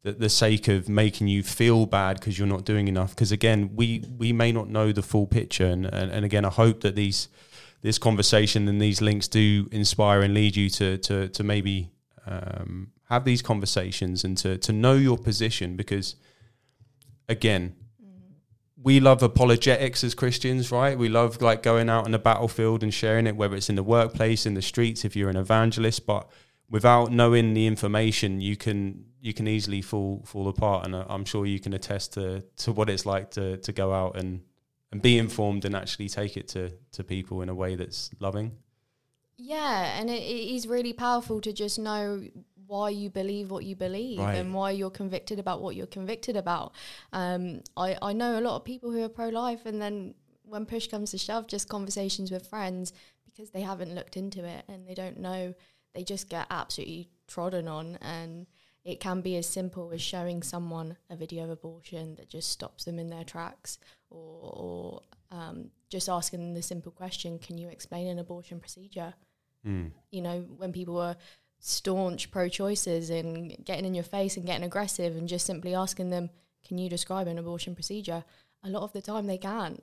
[0.03, 3.11] the, the sake of making you feel bad because you're not doing enough.
[3.11, 6.49] Because again we we may not know the full picture and, and and again I
[6.49, 7.29] hope that these
[7.81, 11.89] this conversation and these links do inspire and lead you to to to maybe
[12.25, 16.15] um, have these conversations and to to know your position because
[17.29, 17.75] again
[18.83, 20.97] we love apologetics as Christians, right?
[20.97, 23.83] We love like going out on the battlefield and sharing it, whether it's in the
[23.83, 26.05] workplace, in the streets, if you're an evangelist.
[26.05, 26.29] But
[26.69, 30.85] without knowing the information, you can you can easily fall fall apart.
[30.85, 33.93] And uh, I'm sure you can attest to to what it's like to to go
[33.93, 34.41] out and
[34.91, 38.57] and be informed and actually take it to to people in a way that's loving.
[39.37, 42.23] Yeah, and it, it is really powerful to just know
[42.71, 44.35] why you believe what you believe right.
[44.35, 46.71] and why you're convicted about what you're convicted about.
[47.11, 50.65] Um, I, I know a lot of people who are pro life, and then when
[50.65, 52.93] push comes to shove, just conversations with friends
[53.25, 55.53] because they haven't looked into it and they don't know,
[55.93, 57.97] they just get absolutely trodden on.
[58.01, 58.47] And
[58.85, 62.85] it can be as simple as showing someone a video of abortion that just stops
[62.85, 63.79] them in their tracks
[64.09, 69.13] or, or um, just asking the simple question can you explain an abortion procedure?
[69.67, 69.91] Mm.
[70.09, 71.15] You know, when people were
[71.61, 76.09] staunch pro choices and getting in your face and getting aggressive and just simply asking
[76.09, 76.29] them,
[76.67, 78.23] can you describe an abortion procedure?
[78.63, 79.81] A lot of the time they can't.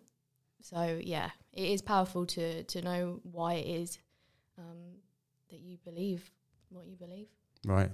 [0.60, 3.98] So, yeah, it is powerful to, to know why it is
[4.58, 4.98] um,
[5.50, 6.30] that you believe
[6.68, 7.28] what you believe.
[7.64, 7.90] Right.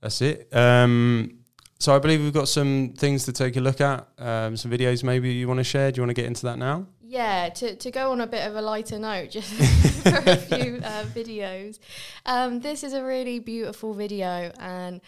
[0.00, 0.48] That's it.
[0.54, 1.40] Um,
[1.78, 5.02] so I believe we've got some things to take a look at, um, some videos
[5.02, 5.90] maybe you want to share.
[5.90, 6.86] Do you want to get into that now?
[7.08, 9.52] Yeah, to, to go on a bit of a lighter note, just
[10.02, 11.78] for a few uh, videos.
[12.24, 15.00] Um, this is a really beautiful video, and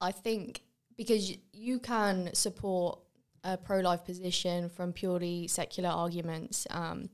[0.00, 0.62] I think
[0.96, 3.00] because you can support
[3.44, 6.66] a pro life position from purely secular arguments.
[6.70, 7.10] Um,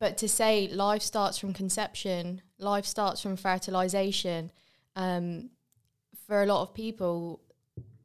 [0.00, 4.50] but to say life starts from conception, life starts from fertilization,
[4.96, 5.50] um,
[6.26, 7.40] for a lot of people,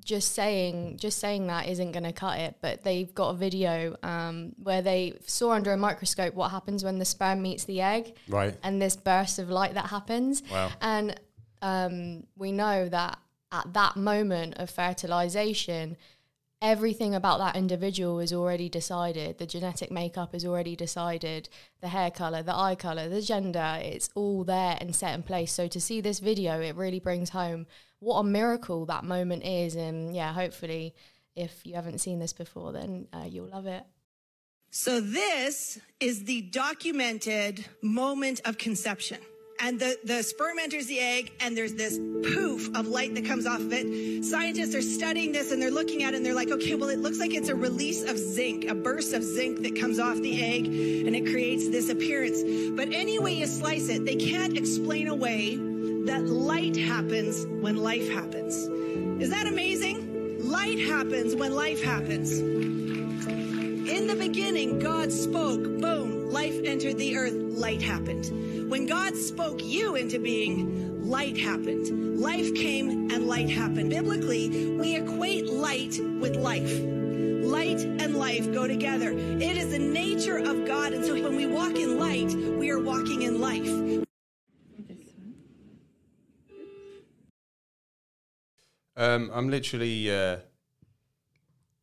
[0.03, 2.55] just saying just saying that isn't going to cut it.
[2.61, 6.99] But they've got a video um, where they saw under a microscope what happens when
[6.99, 8.55] the sperm meets the egg, right?
[8.63, 10.43] And this burst of light that happens.
[10.51, 10.71] Wow.
[10.81, 11.19] And
[11.61, 13.19] um, we know that
[13.51, 15.97] at that moment of fertilization,
[16.61, 19.37] everything about that individual is already decided.
[19.37, 21.49] The genetic makeup is already decided.
[21.81, 25.51] The hair color, the eye color, the gender, it's all there and set in place.
[25.51, 27.65] So to see this video, it really brings home
[28.01, 29.75] what a miracle that moment is.
[29.75, 30.93] And yeah, hopefully,
[31.35, 33.83] if you haven't seen this before, then uh, you'll love it.
[34.71, 39.19] So this is the documented moment of conception
[39.59, 43.45] and the, the sperm enters the egg and there's this poof of light that comes
[43.45, 44.23] off of it.
[44.23, 46.99] Scientists are studying this and they're looking at it and they're like, okay, well, it
[46.99, 50.43] looks like it's a release of zinc, a burst of zinc that comes off the
[50.43, 52.41] egg and it creates this appearance.
[52.75, 55.70] But any way you slice it, they can't explain away
[56.05, 58.55] that light happens when life happens.
[59.21, 60.49] Is that amazing?
[60.49, 62.39] Light happens when life happens.
[62.39, 68.69] In the beginning, God spoke, boom, life entered the earth, light happened.
[68.69, 72.19] When God spoke you into being, light happened.
[72.19, 73.89] Life came and light happened.
[73.89, 76.79] Biblically, we equate light with life.
[76.81, 79.11] Light and life go together.
[79.11, 80.93] It is the nature of God.
[80.93, 84.07] And so when we walk in light, we are walking in life.
[88.97, 90.37] Um, I'm literally, uh,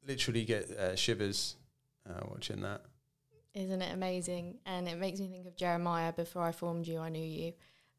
[0.07, 1.57] literally get uh, shivers
[2.09, 2.83] uh, watching that.
[3.55, 4.59] Isn't it amazing?
[4.67, 6.13] And it makes me think of Jeremiah.
[6.13, 7.53] Before I formed you, I knew you.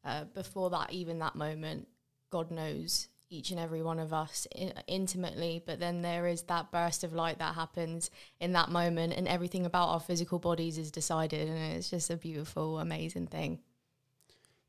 [0.04, 1.88] Uh, before that, even that moment,
[2.30, 5.62] God knows each and every one of us in- intimately.
[5.64, 9.66] But then there is that burst of light that happens in that moment, and everything
[9.66, 11.48] about our physical bodies is decided.
[11.48, 13.60] And it's just a beautiful, amazing thing.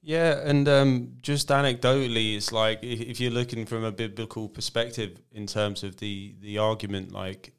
[0.03, 5.45] Yeah, and um, just anecdotally, it's like if, you're looking from a biblical perspective in
[5.45, 7.53] terms of the the argument, like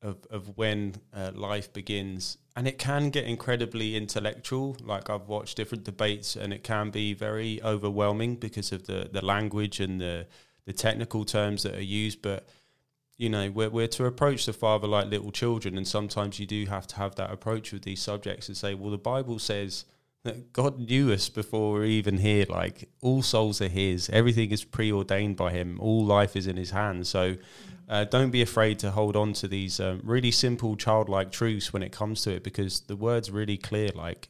[0.00, 4.76] of of when uh, life begins, and it can get incredibly intellectual.
[4.80, 9.24] Like I've watched different debates, and it can be very overwhelming because of the the
[9.24, 10.28] language and the
[10.66, 12.22] the technical terms that are used.
[12.22, 12.48] But
[13.18, 16.66] you know, we're we're to approach the Father like little children, and sometimes you do
[16.66, 19.86] have to have that approach with these subjects and say, well, the Bible says
[20.52, 22.44] God knew us before we are even here.
[22.48, 24.10] Like all souls are His.
[24.10, 25.78] Everything is preordained by Him.
[25.80, 27.08] All life is in His hands.
[27.08, 27.36] So
[27.88, 31.82] uh, don't be afraid to hold on to these um, really simple childlike truths when
[31.82, 33.88] it comes to it, because the word's really clear.
[33.94, 34.28] Like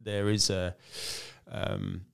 [0.00, 0.76] there is a
[1.50, 2.06] um,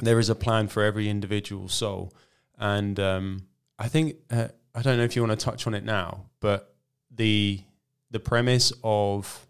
[0.00, 2.12] there is a plan for every individual soul,
[2.58, 3.46] and um,
[3.78, 6.74] I think uh, I don't know if you want to touch on it now, but
[7.10, 7.62] the
[8.10, 9.46] the premise of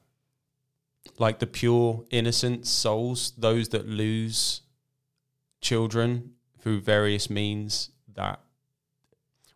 [1.21, 4.62] like the pure innocent souls, those that lose
[5.61, 8.41] children through various means that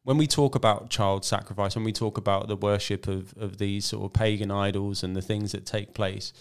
[0.03, 3.87] when we talk about child sacrifice, when we talk about the worship of, of these
[3.87, 6.33] sort of pagan idols and the things that take place,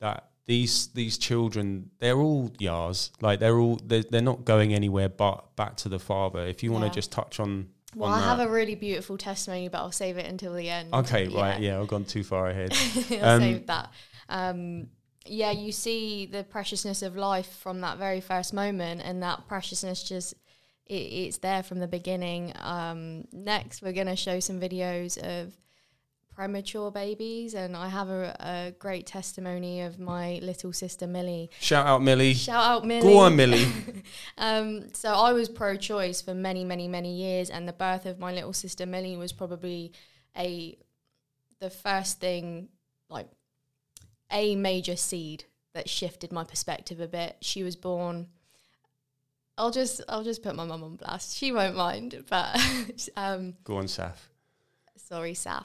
[0.00, 5.08] that these these children they're all yars like they're all they're, they're not going anywhere
[5.08, 6.88] but back to the father if you want Yeah.
[6.88, 10.26] to just touch on Well, I have a really beautiful testimony, but I'll save it
[10.26, 10.92] until the end.
[10.92, 12.72] okay right yeah i've gone too far ahead
[13.12, 13.92] I'll Um, save that.
[14.30, 14.88] Um,
[15.26, 20.02] yeah, you see the preciousness of life from that very first moment, and that preciousness
[20.02, 20.34] just
[20.86, 22.52] it, it's there from the beginning.
[22.60, 25.54] Um, next, we're going to show some videos of
[26.34, 31.50] premature babies, and I have a, a great testimony of my little sister Millie.
[31.60, 33.12] shout out millie Shout out Millie.
[33.12, 33.66] go on millie
[34.38, 38.32] Um, so I was pro-choice for many, many, many years, and the birth of my
[38.32, 39.92] little sister Millie was probably
[40.36, 40.78] a
[41.60, 42.68] the first thing,
[43.10, 43.28] like
[44.30, 47.36] a major seed that shifted my perspective a bit.
[47.40, 48.28] She was born.
[49.58, 51.36] I'll just I'll just put my mum on blast.
[51.36, 52.58] She won't mind, but
[53.16, 54.16] um, go on saf
[55.10, 55.64] sorry, Saf.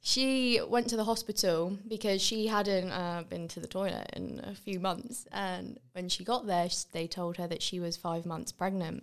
[0.00, 4.54] She went to the hospital because she hadn't uh, been to the toilet in a
[4.54, 5.26] few months.
[5.32, 9.02] And when she got there, they told her that she was five months pregnant.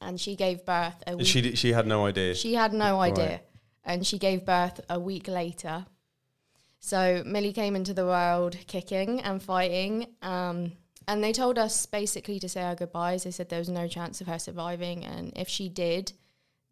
[0.00, 1.26] And she gave birth a week.
[1.26, 3.26] she she had no idea She had no idea.
[3.26, 3.40] Right.
[3.84, 5.86] And she gave birth a week later.
[6.84, 10.08] So Millie came into the world kicking and fighting.
[10.20, 10.72] Um,
[11.06, 13.22] and they told us basically to say our goodbyes.
[13.22, 15.04] They said there was no chance of her surviving.
[15.04, 16.12] And if she did,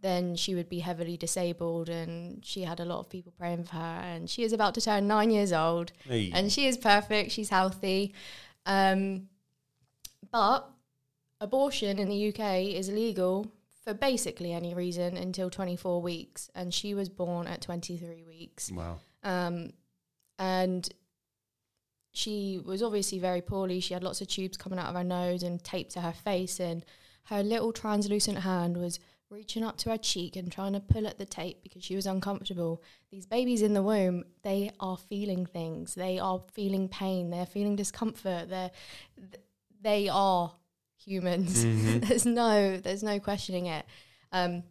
[0.01, 1.89] then she would be heavily disabled.
[1.89, 4.01] And she had a lot of people praying for her.
[4.03, 6.33] And she is about to turn nine years old Hey.
[6.35, 7.31] and she is perfect.
[7.31, 8.13] She's healthy.
[8.67, 9.29] Um,
[10.33, 10.69] but
[11.41, 13.53] abortion in the UK is illegal
[13.85, 16.51] for basically any reason until 24 weeks.
[16.55, 18.73] And she was born at 23 weeks.
[18.73, 19.73] wow Um,
[20.41, 20.89] and
[22.13, 23.79] she was obviously very poorly.
[23.79, 26.59] She had lots of tubes coming out of her nose and taped to her face.
[26.59, 26.85] And
[27.25, 31.19] her little translucent hand was reaching up to her cheek and trying to pull at
[31.19, 32.83] the tape because she was uncomfortable.
[33.13, 35.95] These babies in the womb, they are feeling things.
[35.95, 37.29] They are feeling pain.
[37.29, 38.49] They're feeling discomfort.
[38.49, 38.73] They're
[39.17, 39.45] th-
[39.83, 40.53] they are
[40.97, 41.65] humans.
[42.09, 43.85] there's no there's no questioning it.
[44.33, 44.65] Um,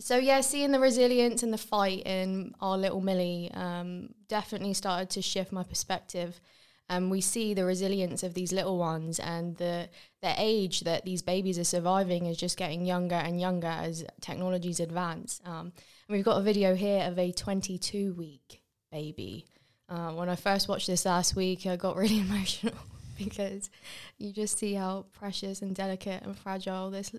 [0.00, 5.10] so yeah, seeing the resilience and the fight in our little Millie um, definitely started
[5.10, 6.40] to shift my perspective.
[6.88, 9.88] And we see the resilience of these little ones and the
[10.20, 14.80] the age that these babies are surviving is just getting younger and younger as technologies
[14.80, 15.40] advance.
[15.46, 15.72] Um,
[16.08, 18.60] and we've got a video here of a 22 week
[18.92, 19.46] baby.
[19.88, 22.74] Uh, when I first watched this last week, I got really emotional
[23.18, 23.70] because
[24.18, 27.14] you just see how precious and delicate and fragile this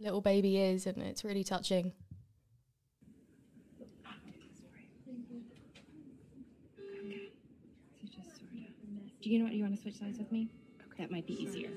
[0.00, 1.92] little baby is, and it's really touching.
[3.78, 3.84] So
[8.04, 9.15] just sort of.
[9.26, 10.46] Do you know what you want to switch sides with me?
[10.98, 11.70] That might be easier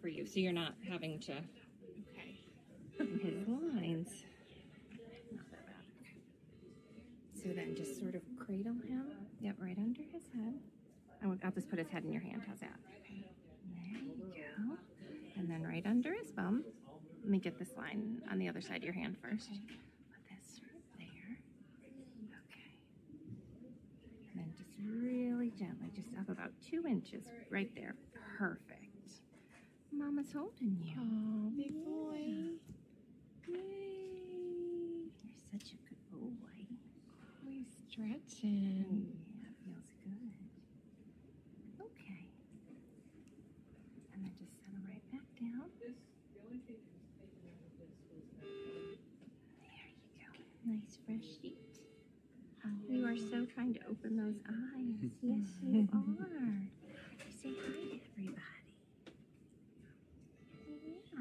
[0.00, 1.34] for you, so you're not having to.
[1.34, 2.40] Okay.
[2.98, 4.08] His lines.
[5.30, 7.40] Not that bad.
[7.40, 9.04] So then just sort of cradle him.
[9.40, 10.54] Yep, right under his head.
[11.22, 12.42] I'll just put his head in your hand.
[12.48, 12.74] How's that?
[13.06, 14.76] There you go.
[15.36, 16.64] And then right under his bum.
[17.22, 19.48] Let me get this line on the other side of your hand first.
[19.48, 20.60] Put this
[20.98, 21.38] there.
[22.50, 22.74] Okay.
[24.34, 27.94] And then just really gently, just up about two inches, right there.
[28.38, 28.78] Perfect.
[29.92, 30.94] Mama's holding you.
[30.98, 32.56] Oh, big boy.
[33.48, 33.58] Yay.
[35.22, 36.66] You're such a good boy.
[37.46, 39.06] He's stretching.
[39.42, 40.32] Yeah, feels good.
[41.80, 42.24] Okay.
[44.14, 45.68] And then just settle right back down.
[45.78, 45.90] There
[49.92, 50.28] you go.
[50.64, 51.58] Nice fresh sheet.
[52.88, 53.54] You are so mm.
[53.54, 55.10] trying to open those eyes.
[55.22, 56.00] Yes, you are.
[57.42, 58.38] Say hi to everybody.
[61.12, 61.20] Yeah.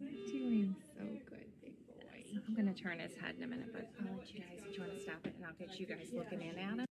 [0.00, 2.40] You're doing so good, big boy.
[2.46, 4.72] I'm going to turn his head in a minute, but I'll let you guys, do
[4.72, 5.34] you want to stop it?
[5.36, 6.86] And I'll get you guys looking in at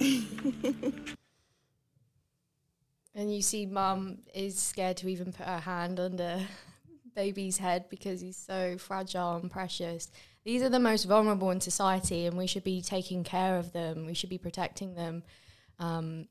[0.00, 1.16] him.
[3.14, 6.40] And you see, mum is scared to even put her hand under
[7.14, 10.10] baby's head because he's so fragile and precious.
[10.44, 14.06] These are the most vulnerable in society, and we should be taking care of them.
[14.06, 15.22] We should be protecting them.
[15.78, 16.26] Um,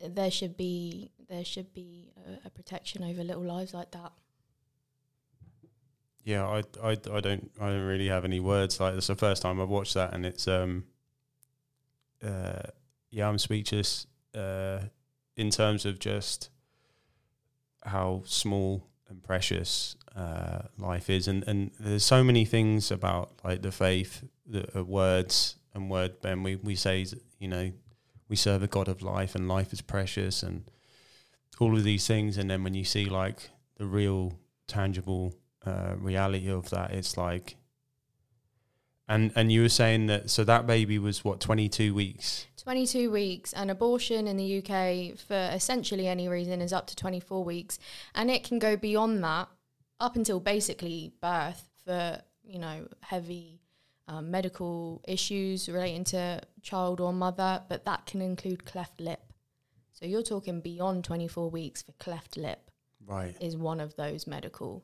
[0.00, 4.12] there should be there should be a, a protection over little lives like that.
[6.22, 8.78] Yeah, I, I, I don't I don't really have any words.
[8.78, 10.84] Like it's the first time I've watched that, and it's um,
[12.24, 12.62] uh,
[13.10, 14.06] yeah, I'm speechless.
[14.34, 14.80] Uh,
[15.36, 16.50] in terms of just
[17.84, 23.62] how small and precious uh, life is, and and there's so many things about like
[23.62, 26.20] the faith, the uh, words and word.
[26.20, 27.06] Ben, we we say
[27.38, 27.70] you know
[28.28, 30.64] we serve a God of life, and life is precious, and
[31.60, 32.36] all of these things.
[32.36, 34.32] And then when you see like the real
[34.66, 37.56] tangible uh, reality of that, it's like
[39.08, 42.46] And and you were saying that so that baby was what twenty two weeks.
[42.56, 47.42] 22 weeks, and abortion in the UK for essentially any reason is up to 24
[47.42, 47.78] weeks,
[48.14, 49.48] and it can go beyond that
[50.00, 53.60] up until basically birth for you know heavy
[54.08, 59.20] um, medical issues relating to child or mother, but that can include cleft lip.
[59.92, 62.70] So you're talking beyond 24 weeks for cleft lip
[63.06, 63.36] Right.
[63.40, 64.82] is one of those medical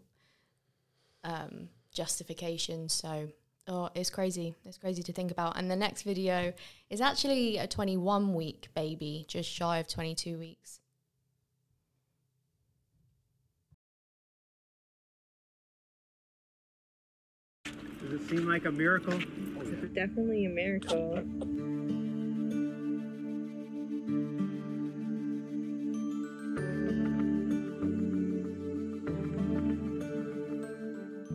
[1.23, 2.93] um, justifications.
[2.93, 3.29] So,
[3.69, 4.55] oh, it's crazy.
[4.65, 5.57] It's crazy to think about.
[5.57, 6.53] And the next video
[6.91, 10.81] is actually a 21 week baby, just shy of 22 weeks.
[18.15, 19.13] Does it seem like a miracle?
[19.15, 21.17] It's Definitely a miracle.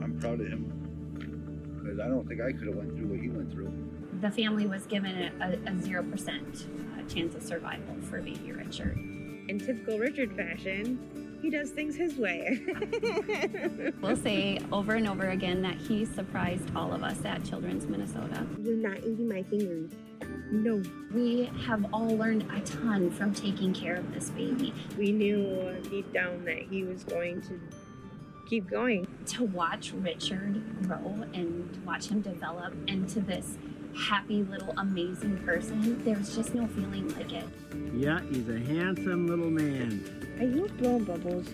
[0.02, 0.72] I'm proud of him
[1.84, 3.74] because I don't think I could have went through what he went through.
[4.22, 6.68] the family was given a, a, zero percent
[6.98, 8.96] uh, chance of survival for baby Richard.
[9.50, 12.62] In typical Richard fashion, he does things his way.
[14.02, 18.46] We'll say over and over again that he surprised all of us at Children's Minnesota.
[18.62, 19.92] You're not eating my fingers.
[20.52, 20.82] No.
[21.14, 24.74] We have all learned a ton from taking care of this baby.
[24.98, 27.60] We knew deep down that he was going to
[28.50, 29.08] keep going.
[29.28, 33.58] To watch Richard grow and watch him develop into this
[33.96, 37.46] happy little amazing person, there's just no feeling like it.
[37.94, 40.19] Yeah, he's a handsome little man.
[40.40, 41.50] Are you blowing bubbles?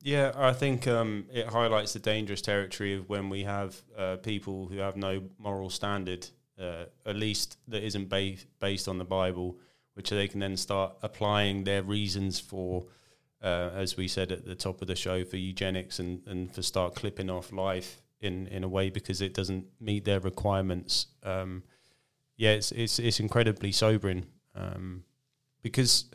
[0.00, 4.68] Yeah, I think um, it highlights the dangerous territory of when we have uh, people
[4.68, 9.58] who have no moral standard, uh, at least that isn't ba- based on the Bible,
[9.94, 12.86] which they can then start applying their reasons for,
[13.42, 16.62] uh, as we said at the top of the show, for eugenics and, and for
[16.62, 21.08] start clipping off life in, in a way because it doesn't meet their requirements.
[21.22, 21.64] Um,
[22.36, 25.04] yeah, it's, it's, it's incredibly sobering um,
[25.62, 26.06] because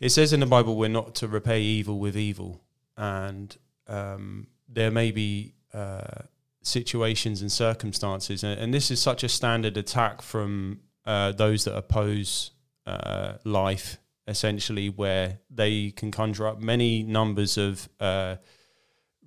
[0.00, 2.62] it says in the Bible we're not to repay evil with evil,
[2.96, 6.22] and um, there may be uh,
[6.62, 11.76] situations and circumstances, and, and, this is such a standard attack from uh, those that
[11.76, 12.52] oppose
[12.86, 18.36] uh, life, essentially, where they can conjure up many numbers of uh,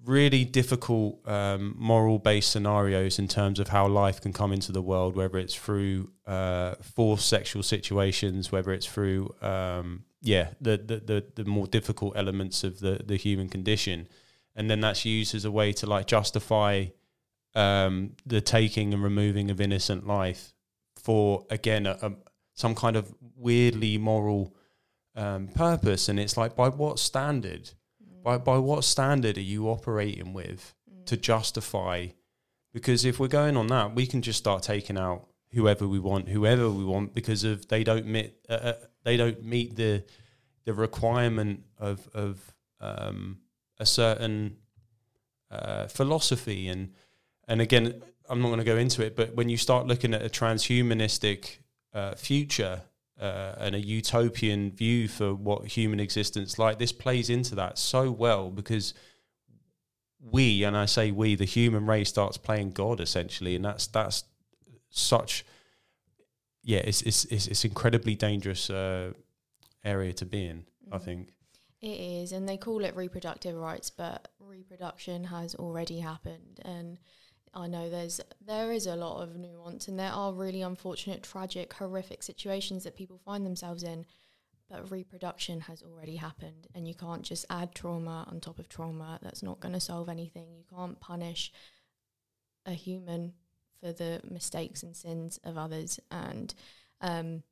[0.05, 4.81] really difficult um, moral based scenarios in terms of how life can come into the
[4.81, 10.97] world, whether it's through uh, forced sexual situations, whether it's through um, yeah the, the,
[10.99, 14.07] the the more difficult elements of the the human condition,
[14.55, 16.85] and then that's used as a way to like justify
[17.55, 20.53] um, the taking and removing of innocent life
[20.95, 22.11] for again a, a,
[22.53, 24.55] some kind of weirdly moral
[25.15, 27.71] um, purpose, and it's like by what standard?
[28.23, 30.73] By by what standard are you operating with
[31.05, 32.07] to justify
[32.73, 36.29] because if we're going on that we can just start taking out whoever we want
[36.29, 40.03] whoever we want because of they don't meet uh, uh, they don't meet the
[40.65, 43.39] the requirement of of um,
[43.79, 44.57] a certain
[45.49, 46.67] uh, philosophy.
[46.67, 46.93] And
[47.47, 50.21] and again I'm not going to go into it but when you start looking at
[50.21, 51.57] a transhumanistic
[51.93, 52.81] uh, future
[53.21, 58.11] uh, and a utopian view for what human existence like this plays into that so
[58.11, 58.93] well because
[60.19, 64.23] we and I say we the human race starts playing God essentially and that's that's
[64.89, 65.45] such
[66.63, 69.11] yeah it's it's it's, it's incredibly dangerous uh,
[69.83, 71.29] area to be in I think.
[71.81, 76.99] It is, and they call it reproductive rights, but reproduction has already happened, and
[77.53, 81.73] I know there's there is a lot of nuance, and there are really unfortunate, tragic,
[81.73, 84.05] horrific situations that people find themselves in.
[84.69, 89.19] But reproduction has already happened, and you can't just add trauma on top of trauma.
[89.21, 90.47] That's not going to solve anything.
[90.55, 91.51] You can't punish
[92.65, 93.33] a human
[93.81, 95.99] for the mistakes and sins of others.
[96.09, 96.53] And
[97.01, 97.43] um,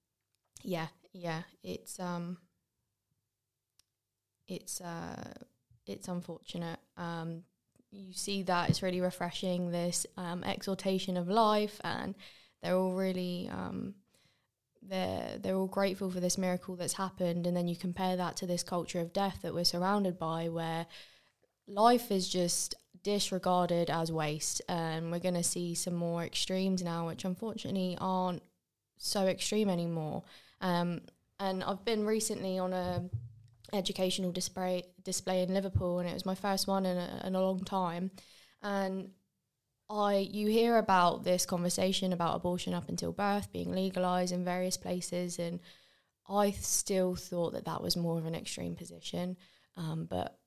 [0.63, 2.37] yeah, yeah, it's um,
[4.47, 5.33] it's uh,
[5.85, 6.79] it's unfortunate.
[6.95, 7.43] Um,
[7.91, 9.71] you see that it's really refreshing.
[9.71, 12.15] This um, exaltation of life, and
[12.61, 13.95] they're all really um,
[14.81, 17.47] they're they're all grateful for this miracle that's happened.
[17.47, 20.85] And then you compare that to this culture of death that we're surrounded by, where
[21.67, 24.61] life is just disregarded as waste.
[24.67, 28.43] And we're going to see some more extremes now, which unfortunately aren't
[28.97, 30.23] so extreme anymore.
[30.61, 31.01] Um,
[31.39, 33.09] and I've been recently on a
[33.71, 37.41] educational display display in Liverpool, and it was my first one in a, in a
[37.41, 38.11] long time.
[38.61, 39.09] And
[39.89, 44.77] I, you hear about this conversation about abortion up until birth being legalized in various
[44.77, 45.59] places, and
[46.27, 49.37] I still thought that that was more of an extreme position,
[49.75, 50.39] um, but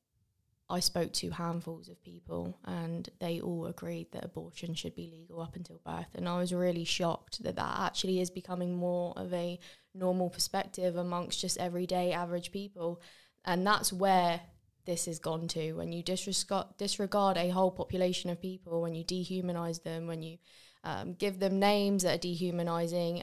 [0.72, 5.42] I spoke to handfuls of people and they all agreed that abortion should be legal
[5.42, 6.14] up until birth.
[6.14, 9.58] And I was really shocked that that actually is becoming more of a
[9.94, 13.02] normal perspective amongst just everyday average people.
[13.44, 14.40] And that's where
[14.85, 19.05] this has gone to when you disregard, disregard a whole population of people, when you
[19.05, 20.39] dehumanize them, when you
[20.85, 23.22] um, give them names that are dehumanizing.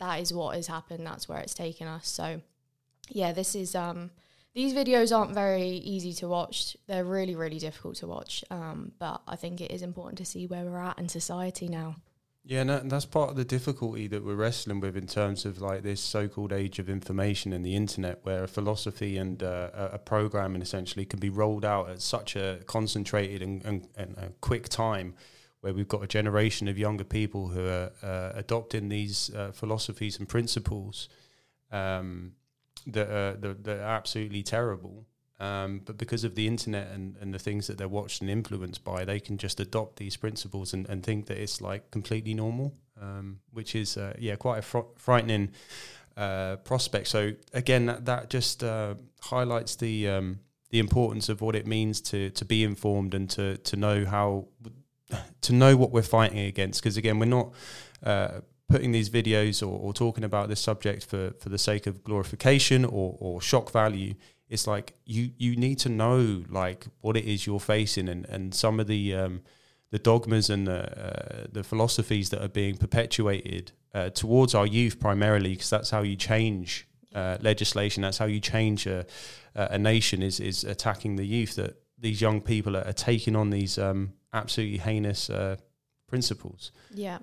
[0.00, 1.06] That is what has happened.
[1.06, 2.08] That's where it's taken us.
[2.08, 2.40] So,
[3.08, 3.74] yeah, this is.
[3.74, 4.10] Um,
[4.54, 6.76] these videos aren't very easy to watch.
[6.86, 8.44] They're really, really difficult to watch.
[8.50, 11.96] Um, but I think it is important to see where we're at in society now.
[12.46, 15.82] Yeah, and that's part of the difficulty that we're wrestling with in terms of like
[15.82, 20.54] this so-called age of information and the internet, where a philosophy and uh, a program
[20.56, 25.14] essentially can be rolled out at such a concentrated and, and, and, a quick time,
[25.62, 30.18] where we've got a generation of younger people who are uh, adopting these uh, philosophies
[30.18, 31.08] and principles
[31.72, 32.32] um,
[32.86, 35.06] that, are, that, that, are absolutely terrible.
[35.40, 38.84] Um, but because of the internet and, and the things that they're watched and influenced
[38.84, 42.74] by, they can just adopt these principles and, and think that it's like completely normal,
[43.00, 45.50] um, which is uh, yeah quite a fr- frightening
[46.16, 47.08] uh, prospect.
[47.08, 52.00] So again, that, that just uh, highlights the um, the importance of what it means
[52.02, 54.46] to to be informed and to to know how
[55.40, 56.80] to know what we're fighting against.
[56.80, 57.52] Because again, we're not
[58.04, 62.02] uh, putting these videos or, or, talking about this subject for, for the sake of
[62.02, 64.14] glorification or, or shock value
[64.54, 68.54] it's like you you need to know like what it is you're facing and and
[68.54, 69.42] some of the um,
[69.90, 74.98] the dogmas and the uh, the philosophies that are being perpetuated uh, towards our youth
[75.00, 78.02] primarily because that's how you change uh, legislation.
[78.02, 79.04] That's how you change a,
[79.54, 83.50] a nation is is attacking the youth that these young people are, are taking on
[83.50, 85.56] these um, absolutely heinous uh,
[86.06, 86.72] principles.
[86.94, 87.18] Yeah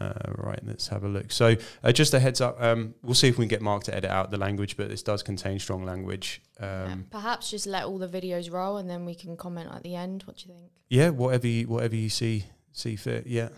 [0.00, 1.32] uh, right, let's have a look.
[1.32, 3.94] So, uh, just a heads up, um, we'll see if we can get Mark to
[3.94, 6.42] edit out the language, but this does contain strong language.
[6.58, 9.82] Um, yeah, perhaps just let all the videos roll, and then we can comment at
[9.82, 10.22] the end.
[10.24, 10.70] What do you think?
[10.88, 13.26] Yeah, whatever you, whatever you see see fit.
[13.26, 13.50] Yeah.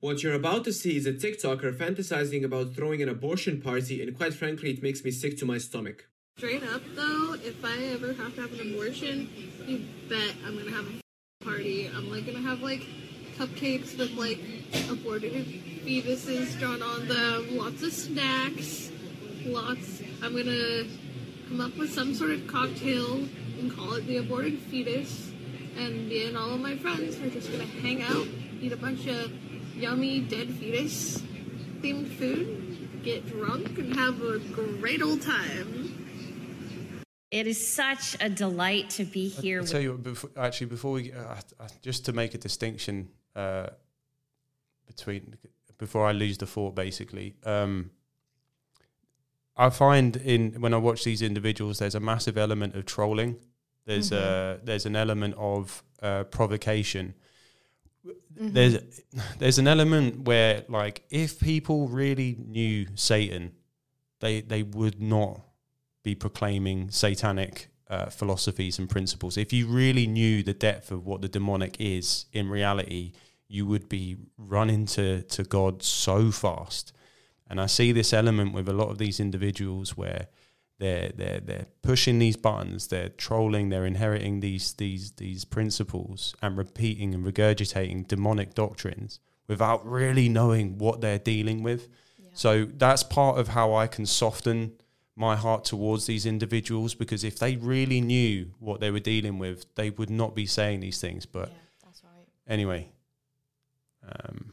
[0.00, 4.16] What you're about to see is a TikToker fantasizing about throwing an abortion party, and
[4.16, 6.08] quite frankly, it makes me sick to my stomach.
[6.36, 9.30] Straight up, though, if I ever have to have an abortion,
[9.66, 11.88] you bet I'm gonna have a party.
[11.94, 12.82] I'm like gonna have like
[13.36, 14.38] cupcakes with like
[14.90, 15.32] aborted
[15.84, 18.90] fetuses drawn on them, lots of snacks,
[19.44, 20.02] lots.
[20.22, 20.84] I'm gonna
[21.48, 23.26] come up with some sort of cocktail
[23.58, 25.30] and call it the aborted fetus.
[25.76, 28.26] And me and all of my friends are just gonna hang out,
[28.60, 29.32] eat a bunch of
[29.74, 31.22] yummy dead fetus
[31.84, 36.00] themed food, get drunk, and have a great old time.
[37.30, 39.60] It is such a delight to be here.
[39.60, 41.34] I'll tell you, before, actually, before we uh,
[41.82, 43.66] just to make a distinction uh,
[44.86, 45.36] between
[45.78, 46.74] before I lose the thought.
[46.74, 47.90] Basically, um,
[49.56, 53.36] I find in when I watch these individuals, there's a massive element of trolling.
[53.86, 54.62] There's mm-hmm.
[54.62, 57.14] a there's an element of uh, provocation.
[58.06, 58.52] Mm-hmm.
[58.52, 59.02] There's
[59.38, 63.52] there's an element where like if people really knew Satan,
[64.20, 65.40] they they would not
[66.02, 69.36] be proclaiming satanic uh, philosophies and principles.
[69.36, 73.12] If you really knew the depth of what the demonic is in reality,
[73.48, 76.92] you would be running to, to God so fast.
[77.48, 80.28] And I see this element with a lot of these individuals where
[80.78, 86.56] they're they're they're pushing these buttons, they're trolling, they're inheriting these these these principles and
[86.56, 91.88] repeating and regurgitating demonic doctrines without really knowing what they're dealing with.
[92.18, 92.30] Yeah.
[92.34, 94.72] So that's part of how I can soften
[95.16, 99.72] my heart towards these individuals because if they really knew what they were dealing with,
[99.76, 101.24] they would not be saying these things.
[101.24, 102.26] But yeah, that's right.
[102.48, 102.88] Anyway,
[104.08, 104.52] um,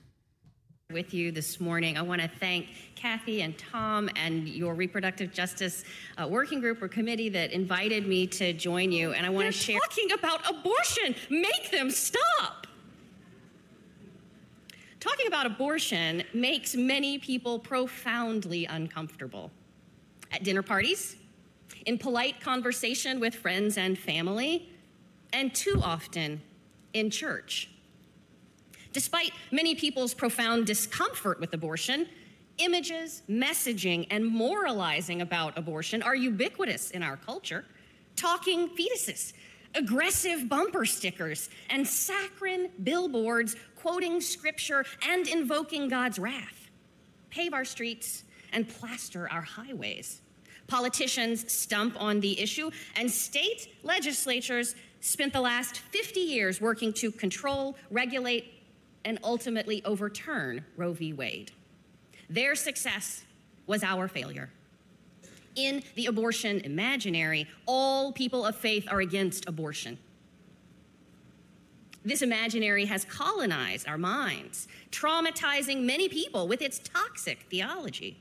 [0.92, 1.98] with you this morning.
[1.98, 5.84] I want to thank Kathy and Tom and your reproductive justice
[6.18, 9.14] uh, working group or committee that invited me to join you.
[9.14, 11.16] And I want to share talking about abortion.
[11.30, 12.68] Make them stop.
[15.00, 19.50] Talking about abortion makes many people profoundly uncomfortable.
[20.32, 21.16] At dinner parties,
[21.86, 24.70] in polite conversation with friends and family,
[25.34, 26.42] and too often
[26.94, 27.70] in church.
[28.94, 32.08] Despite many people's profound discomfort with abortion,
[32.58, 37.66] images, messaging, and moralizing about abortion are ubiquitous in our culture.
[38.16, 39.34] Talking fetuses,
[39.76, 46.62] aggressive bumper stickers, and saccharine billboards quoting scripture and invoking God's wrath
[47.32, 50.22] pave our streets and plaster our highways.
[50.68, 57.12] Politicians stump on the issue, and state legislatures spent the last 50 years working to
[57.12, 58.61] control, regulate,
[59.06, 61.14] and ultimately overturn Roe v.
[61.14, 61.52] Wade.
[62.30, 63.24] Their success
[63.68, 64.50] was our failure.
[65.56, 69.98] In the abortion imaginary, all people of faith are against abortion.
[72.04, 78.18] This imaginary has colonized our minds, traumatizing many people with its toxic theology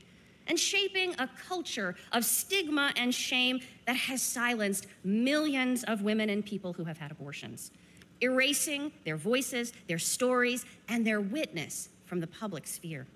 [0.47, 6.45] and shaping a culture of stigma and shame that has silenced millions of women and
[6.45, 7.71] people who have had abortions,
[8.21, 13.07] erasing their voices, their stories, and their witness from the public sphere.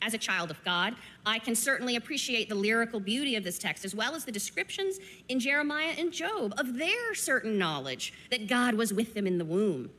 [0.00, 0.94] As a child of God,
[1.26, 4.98] I can certainly appreciate the lyrical beauty of this text, as well as the descriptions
[5.28, 9.44] in Jeremiah and Job of their certain knowledge that God was with them in the
[9.44, 9.90] womb.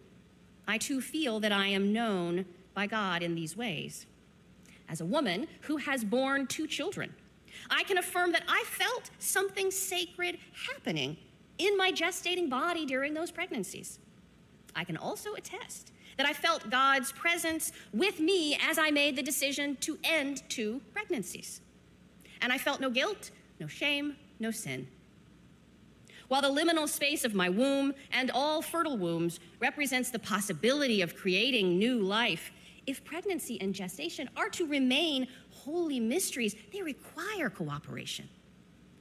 [0.68, 4.06] I too feel that I am known by God in these ways.
[4.88, 7.14] As a woman who has borne two children,
[7.70, 10.38] I can affirm that I felt something sacred
[10.68, 11.18] happening
[11.60, 14.00] in my gestating body during those pregnancies.
[14.76, 19.24] I can also attest that I felt God's presence with me as I made the
[19.24, 21.62] decision to end two pregnancies.
[22.42, 24.88] And I felt no guilt, no shame, no sin.
[26.30, 31.16] While the liminal space of my womb and all fertile wombs represents the possibility of
[31.16, 32.52] creating new life,
[32.86, 38.30] if pregnancy and gestation are to remain holy mysteries, they require cooperation.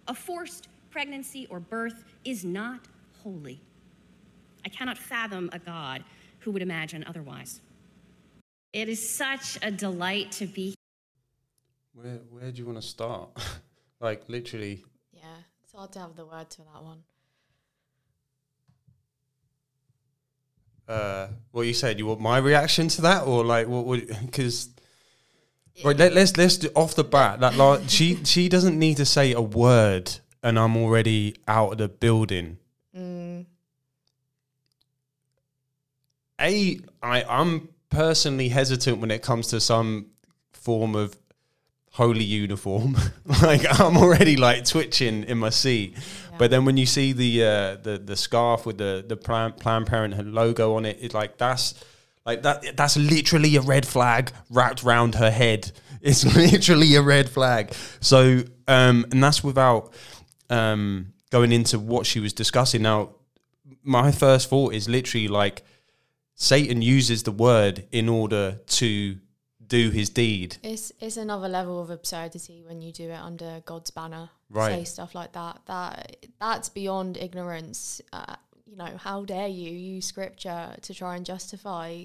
[0.08, 2.80] A forced pregnancy or birth is not
[3.22, 3.60] holy.
[4.64, 6.04] I cannot fathom a God
[6.40, 7.60] who would imagine otherwise.
[8.72, 10.74] It is such a delight to be.
[11.94, 13.30] Where where do you want to start?
[14.00, 14.84] like literally.
[15.12, 15.22] Yeah,
[15.64, 17.02] it's hard to have the words for that one.
[20.86, 21.98] Uh, what you said?
[21.98, 24.06] You want my reaction to that, or like what would?
[24.24, 24.70] Because
[25.84, 29.04] right, let, let's let's do, off the bat that like she she doesn't need to
[29.04, 30.10] say a word,
[30.42, 32.58] and I'm already out of the building.
[32.96, 33.46] Mm.
[36.40, 40.06] A, I I'm personally hesitant when it comes to some
[40.52, 41.16] form of
[41.92, 42.96] holy uniform.
[43.42, 45.96] like I'm already like twitching in my seat.
[46.38, 49.86] But then when you see the uh, the the scarf with the the Planned, Planned
[49.86, 51.74] Parenthood logo on it, it's like that's
[52.24, 55.72] like that that's literally a red flag wrapped round her head.
[56.00, 57.72] It's literally a red flag.
[58.00, 59.92] So um and that's without
[60.50, 62.82] um going into what she was discussing.
[62.82, 63.10] Now
[63.82, 65.62] my first thought is literally like
[66.34, 69.18] Satan uses the word in order to
[69.66, 70.56] do his deed.
[70.62, 74.30] It's it's another level of absurdity when you do it under God's banner.
[74.50, 74.78] Right.
[74.78, 75.60] Say stuff like that.
[75.66, 78.00] That that's beyond ignorance.
[78.12, 82.04] Uh, you know, how dare you use scripture to try and justify?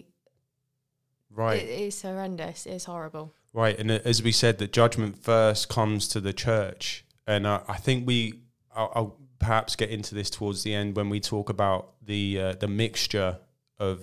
[1.29, 1.61] Right.
[1.61, 2.65] It, it's horrendous.
[2.65, 3.33] It's horrible.
[3.53, 7.77] Right, and as we said, the judgment first comes to the church, and uh, I
[7.77, 8.41] think we,
[8.75, 12.53] I'll, I'll, perhaps get into this towards the end when we talk about the uh,
[12.53, 13.39] the mixture
[13.77, 13.99] of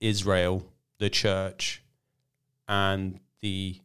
[0.00, 0.66] Israel,
[0.98, 1.82] the church,
[2.66, 3.76] and the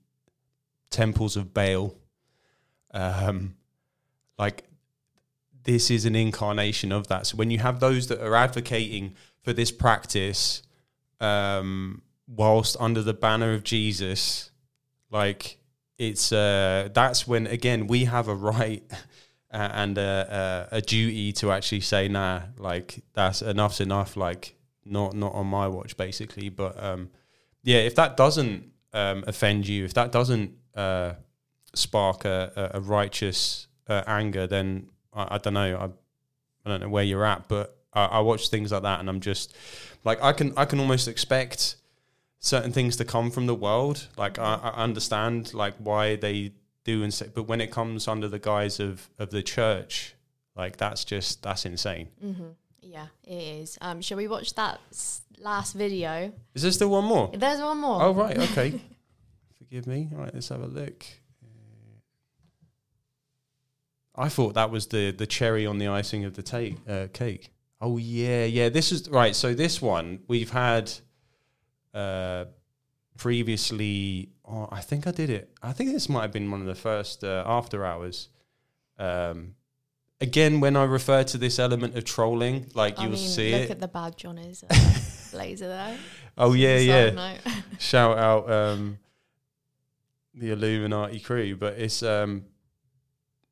[0.89, 1.95] temples of Baal.
[2.91, 3.55] Um,
[4.37, 4.63] like
[5.63, 7.27] this is an incarnation of that.
[7.27, 10.63] So when you have those that are advocating for this practice,
[11.19, 14.51] um, whilst under the banner of Jesus,
[15.11, 15.57] like
[15.97, 18.83] it's uh, that's when again we have a right
[19.51, 24.17] and a, a, a duty to actually say nah, like that's enough's enough.
[24.17, 26.49] Like not not on my watch, basically.
[26.49, 27.09] But um,
[27.63, 31.13] yeah, if that doesn't um, offend you, if that doesn't uh,
[31.73, 35.77] spark a, a righteous uh, anger, then I, I don't know.
[35.77, 35.85] I,
[36.65, 39.21] I don't know where you're at, but I, I watch things like that, and I'm
[39.21, 39.55] just
[40.03, 41.77] like I can I can almost expect
[42.45, 44.07] certain things to come from the world.
[44.17, 46.51] Like I, I understand like why they
[46.83, 50.13] do and say, but when it comes under the guise of of the church,
[50.55, 52.07] like that's just that's insane.
[52.23, 52.49] Mm-hmm.
[52.81, 53.77] Yeah, it is.
[53.81, 56.31] Um, shall we watch that s- last video?
[56.53, 57.31] Is there still one more?
[57.33, 58.01] There's one more.
[58.03, 58.79] Oh right, okay.
[59.57, 60.09] Forgive me.
[60.13, 61.03] All right, let's have a look.
[64.17, 67.51] I thought that was the the cherry on the icing of the ta- uh, cake.
[67.81, 68.69] Oh yeah, yeah.
[68.69, 69.35] This is right.
[69.35, 70.91] So this one we've had
[71.95, 72.45] uh,
[73.17, 74.29] previously.
[74.47, 75.49] Oh, I think I did it.
[75.63, 78.29] I think this might have been one of the first uh, after hours.
[78.99, 79.55] Um,
[80.21, 83.61] again, when I refer to this element of trolling, like I you'll mean, see look
[83.63, 83.71] it.
[83.71, 84.67] at the badge on his uh,
[85.31, 85.97] blazer there.
[86.37, 87.37] Oh yeah, yeah.
[87.79, 88.99] Shout out um,
[90.33, 92.45] the Illuminati crew, but it's um,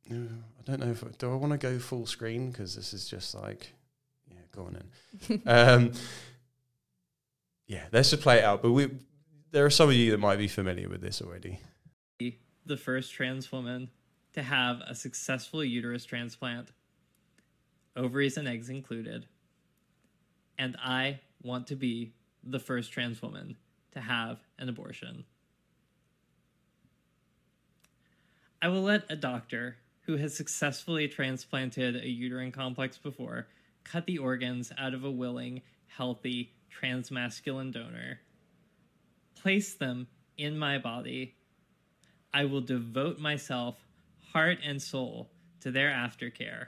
[0.10, 0.16] I
[0.66, 3.74] don't know if do I want to go full screen because this is just like
[4.28, 4.78] yeah, go on
[5.30, 5.41] in.
[5.46, 5.91] um,
[7.68, 8.61] yeah, let's just play it out.
[8.61, 8.89] But we
[9.51, 11.59] there are some of you that might be familiar with this already.
[12.66, 13.89] the first trans woman
[14.34, 16.72] to have a successful uterus transplant,
[17.95, 19.28] ovaries and eggs included.
[20.57, 23.57] And I want to be the first trans woman
[23.91, 25.26] to have an abortion.
[28.61, 33.47] I will let a doctor who has successfully transplanted a uterine complex before
[33.84, 38.19] cut the organs out of a willing, healthy, transmasculine donor,
[39.36, 40.07] place them
[40.38, 41.36] in my body.
[42.34, 43.78] I will devote myself,
[44.32, 45.30] heart and soul,
[45.61, 46.67] to their aftercare.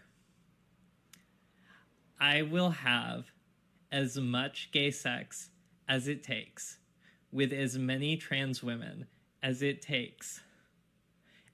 [2.19, 3.25] I will have
[3.91, 5.49] as much gay sex
[5.87, 6.77] as it takes
[7.31, 9.05] with as many trans women
[9.43, 10.41] as it takes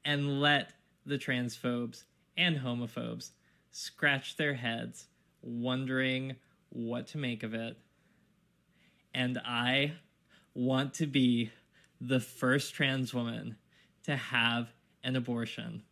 [0.06, 0.74] and let
[1.06, 2.04] the transphobes
[2.38, 3.32] and homophobes
[3.72, 5.08] scratch their heads
[5.42, 6.36] wondering
[6.70, 7.78] what to make of it.
[9.14, 9.94] And I
[10.54, 11.52] want to be
[12.00, 13.58] the first trans woman
[14.04, 15.84] to have an abortion.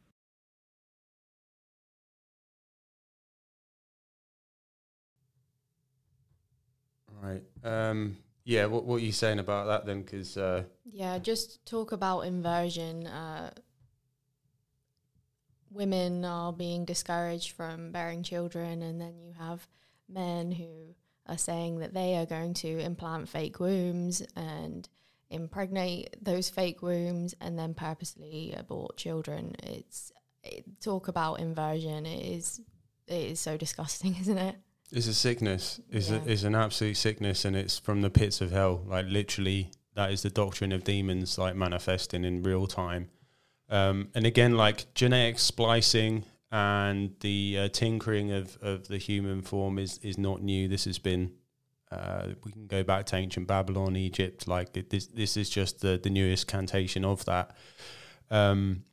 [7.22, 7.44] Right.
[7.64, 8.66] Um, yeah.
[8.66, 10.02] What What are you saying about that then?
[10.02, 13.08] Because uh, Yeah, just talk about inversion.
[13.08, 13.52] Uh,
[15.70, 19.68] women are being discouraged from bearing children, and then you have
[20.08, 20.96] men who
[21.30, 24.88] are saying that they are going to implant fake wombs and
[25.30, 29.56] impregnate those fake wombs and then purposely abort children.
[29.64, 30.12] It's
[30.44, 32.06] it, talk about inversion.
[32.06, 32.62] It is
[33.08, 34.56] it is so disgusting, isn't it?
[34.92, 35.80] it's a sickness.
[35.92, 36.18] It's Yeah.
[36.26, 38.82] a, it's an absolute sickness, and it's from the pits of hell.
[38.88, 43.10] Like literally, that is the doctrine of demons, like manifesting in real time.
[43.70, 49.78] Um, and again, like genetic splicing and the uh, tinkering of, of the human form
[49.78, 50.68] is is not new.
[50.68, 51.32] This has been.
[51.92, 54.48] Uh, we can go back to ancient Babylon, Egypt.
[54.48, 57.56] Like it, this, this is just the the newest cantation of that.
[58.32, 58.84] Um,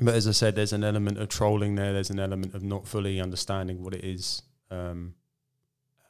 [0.00, 1.92] but as I said, there's an element of trolling there.
[1.92, 5.14] There's an element of not fully understanding what it is um,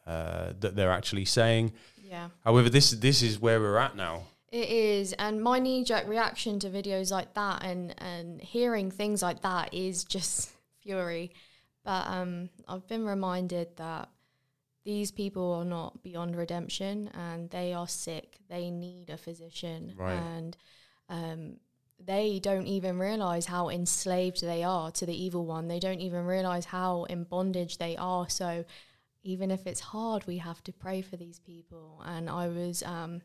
[0.07, 1.73] uh, that they're actually saying.
[2.03, 2.29] Yeah.
[2.45, 4.25] However, this this is where we're at now.
[4.51, 9.21] It is, and my knee jerk reaction to videos like that and and hearing things
[9.21, 10.54] like that is just
[10.85, 11.33] fury.
[11.85, 14.09] But um, I've been reminded that
[14.85, 18.39] these people are not beyond redemption, and they are sick.
[18.49, 20.13] They need a physician, Right.
[20.15, 20.57] and
[21.09, 21.57] um,
[22.05, 25.69] they don't even realize how enslaved they are to the evil one.
[25.69, 28.29] They don't even realize how in bondage they are.
[28.29, 28.65] So
[29.23, 32.03] even if it's hard, we have to pray for these people.
[32.05, 33.23] And I was um,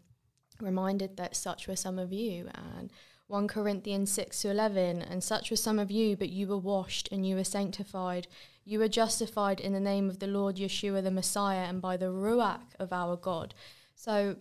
[0.61, 2.47] reminded that such were some of you.
[2.77, 2.91] And
[3.29, 7.07] 1 Corinthians 6 to 11, and such were some of you, but you were washed
[7.11, 8.27] and you were sanctified.
[8.65, 12.07] You were justified in the name of the Lord Yeshua the Messiah and by the
[12.07, 13.53] Ruach of our God.
[13.93, 14.37] So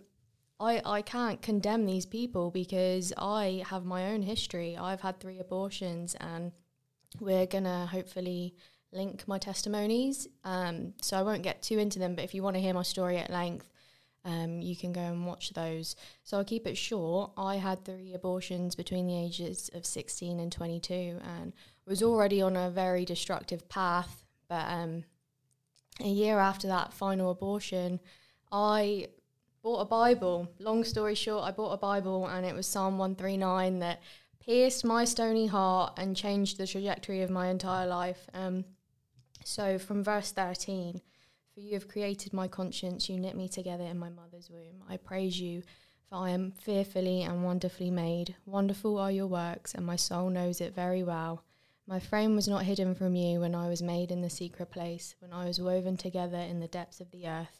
[0.59, 4.75] I, I can't condemn these people because I have my own history.
[4.75, 6.51] I've had three abortions and
[7.19, 8.55] we're going to hopefully
[8.91, 10.27] link my testimonies.
[10.43, 12.81] Um, so I won't get too into them, but if you want to hear my
[12.81, 13.68] story at length,
[14.25, 15.95] um, you can go and watch those.
[16.23, 17.31] So I'll keep it short.
[17.37, 21.53] I had three abortions between the ages of 16 and 22 and
[21.85, 24.23] was already on a very destructive path.
[24.47, 25.03] But um,
[26.01, 27.99] a year after that final abortion,
[28.51, 29.07] I
[29.61, 30.49] bought a Bible.
[30.59, 34.01] Long story short, I bought a Bible and it was Psalm 139 that
[34.39, 38.27] pierced my stony heart and changed the trajectory of my entire life.
[38.33, 38.65] Um,
[39.43, 41.01] so from verse 13,
[41.59, 44.81] for you have created my conscience, you knit me together in my mother's womb.
[44.87, 45.63] I praise you,
[46.07, 48.35] for I am fearfully and wonderfully made.
[48.45, 51.43] Wonderful are your works, and my soul knows it very well.
[51.85, 55.15] My frame was not hidden from you when I was made in the secret place,
[55.19, 57.59] when I was woven together in the depths of the earth.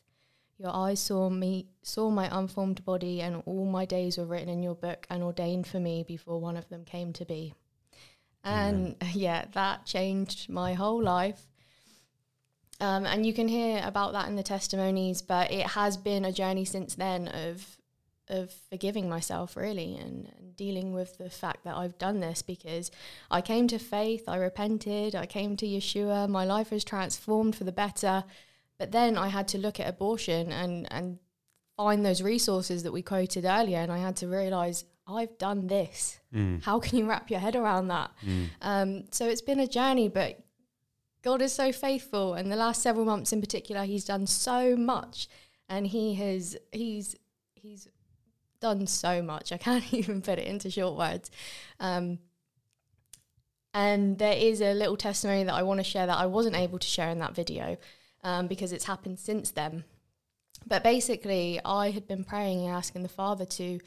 [0.57, 4.63] Your eyes saw me, saw my unformed body, and all my days were written in
[4.63, 7.53] your book and ordained for me before one of them came to be.
[8.45, 11.48] And yeah, that changed my whole life.
[12.79, 16.31] Um, and you can hear about that in the testimonies, but it has been a
[16.31, 17.77] journey since then of
[18.29, 22.91] of forgiving myself really and, and dealing with the fact that I've done this because
[23.31, 27.63] I came to faith, I repented, I came to Yeshua, my life was transformed for
[27.63, 28.23] the better.
[28.77, 31.19] But then I had to look at abortion and, and
[31.75, 36.19] find those resources that we quoted earlier, and I had to realize I've done this.
[36.33, 36.63] Mm.
[36.63, 38.11] How can you wrap your head around that?
[38.61, 40.39] Um, so it's been a journey, but
[41.21, 45.27] God is so faithful, and the last several months in particular, He's done so much,
[45.67, 47.15] and He has He's
[47.55, 47.87] He's
[48.59, 49.51] done so much.
[49.51, 51.29] I can't even put it into short words.
[51.79, 52.19] Um,
[53.73, 56.79] and there is a little testimony that I want to share that I wasn't able
[56.79, 57.77] to share in that video
[58.23, 59.83] um, because it's happened since then.
[60.65, 63.79] But basically, I had been praying and asking the Father to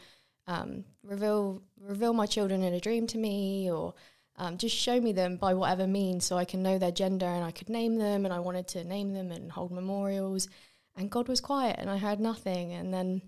[0.46, 3.94] um, reveal reveal my children in a dream to me, or
[4.36, 7.44] um, just show me them by whatever means, so I can know their gender and
[7.44, 8.24] I could name them.
[8.24, 10.48] And I wanted to name them and hold memorials.
[10.96, 12.72] And God was quiet, and I heard nothing.
[12.72, 13.22] And then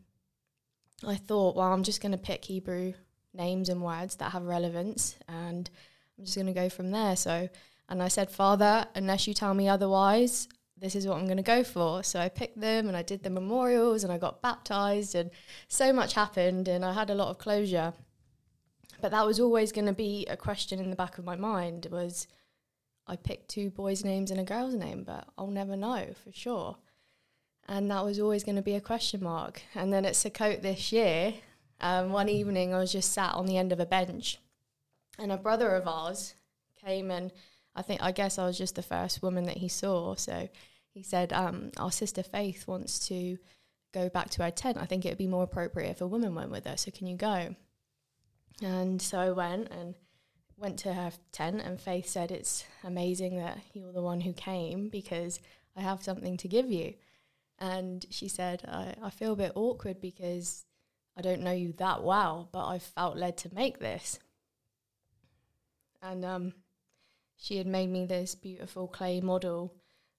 [1.07, 2.95] I thought, well, I'm just going to pick Hebrew
[3.33, 5.17] names and words that have relevance.
[5.29, 5.69] And
[6.19, 7.17] I'm just going to go from there.
[7.17, 7.49] So,
[7.89, 11.43] and I said, Father, unless you tell me otherwise, this is what I'm going to
[11.43, 12.03] go for.
[12.03, 15.31] So I picked them and I did the memorials and I got baptized and
[15.69, 17.93] so much happened and I had a lot of closure.
[19.01, 21.89] But that was always going to be a question in the back of my mind
[21.91, 22.27] was
[23.07, 26.77] I picked two boys' names and a girl's name, but I'll never know for sure.
[27.69, 29.63] And that was always going to be a question mark.
[29.75, 31.35] And then at Sukkot this year,
[31.81, 34.39] um, one evening I was just sat on the end of a bench
[35.19, 36.35] and a brother of ours
[36.83, 37.33] came and
[37.77, 40.15] I think I guess I was just the first woman that he saw.
[40.15, 40.49] So
[40.93, 43.39] he said, um, "Our sister Faith wants to
[43.93, 44.79] go back to her tent.
[44.79, 46.77] I think it would be more appropriate if a woman went with her.
[46.77, 47.57] So can you go?"
[48.63, 49.95] And so I went and
[50.57, 54.89] went to her tent, and Faith said, "It's amazing that you're the one who came
[54.89, 55.41] because
[55.77, 56.95] I have something to give you."
[57.59, 60.65] And she said, I, I feel a bit awkward because
[61.17, 64.19] I don't know you that well, but I felt led to make this.
[66.03, 66.55] And um,
[67.37, 69.75] she had made me this beautiful clay model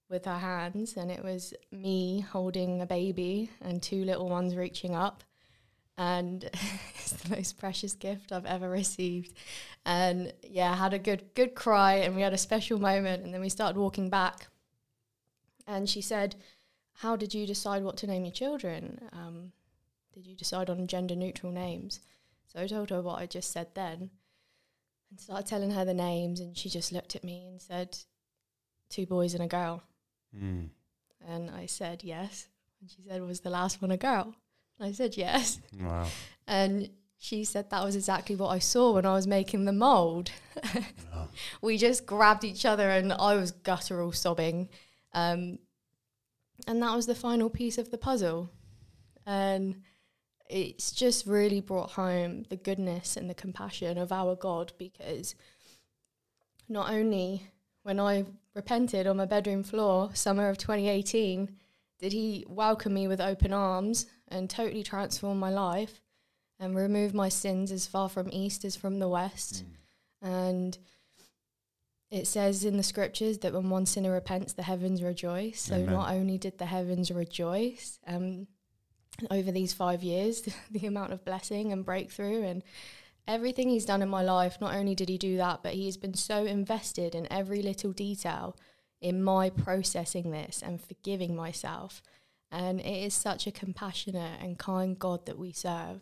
[0.10, 4.96] with her hands, and it was me holding a baby and two little ones reaching
[4.96, 5.24] up.
[5.98, 6.44] And
[6.96, 9.34] it's the most precious gift I've ever received.
[9.86, 13.34] And yeah, I had a good good cry, and we had a special moment, and
[13.34, 14.48] then we started walking back.
[15.68, 16.36] And she said,
[16.94, 19.10] "How did you decide what to name your children?
[19.14, 19.52] Um,
[20.14, 22.00] did you decide on gender neutral names?"
[22.48, 24.10] So I told her what I just said then,
[25.10, 27.98] and started telling her the names, and she just looked at me and said,
[28.90, 29.84] two boys and a girl.
[30.36, 30.70] Mm.
[31.28, 32.48] And I said, yes.
[32.80, 34.36] And she said, was the last one a girl?
[34.80, 35.60] I said, yes.
[35.80, 36.08] Wow.
[36.48, 40.32] And she said that was exactly what I saw when I was making the mold.
[41.62, 44.70] We just grabbed each other and I was guttural sobbing.
[45.14, 45.60] Um,
[46.68, 48.50] and that was the final piece of the puzzle.
[49.26, 49.82] And
[50.50, 55.36] it's just really brought home the goodness and the compassion of our God because
[56.70, 57.50] not only
[57.84, 61.56] when I repented on my bedroom floor, summer of 2018,
[62.00, 66.02] did He welcome me with open arms and totally transform my life
[66.60, 69.64] and remove my sins as far from east as from the west.
[70.22, 70.78] And
[72.10, 75.62] it says in the scriptures that when one sinner repents, the heavens rejoice.
[75.62, 75.94] So Amen.
[75.94, 78.48] not only did the heavens rejoice, um,
[79.32, 82.64] over these five years, the amount of blessing and breakthrough and
[83.28, 86.14] everything he's done in my life, not only did he do that, but he's been
[86.14, 88.56] so invested in every little detail
[89.02, 92.02] in my processing this and forgiving myself.
[92.56, 96.00] And it is such a compassionate and kind God that we serve.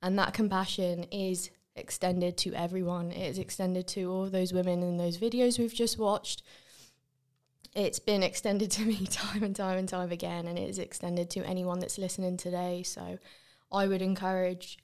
[0.00, 3.10] And that compassion is extended to everyone.
[3.10, 6.44] It is extended to all those women in those videos we've just watched.
[7.74, 11.28] It's been extended to me time and time and time again, and it is extended
[11.30, 12.84] to anyone that's listening today.
[12.84, 13.18] So
[13.72, 14.78] I would encourage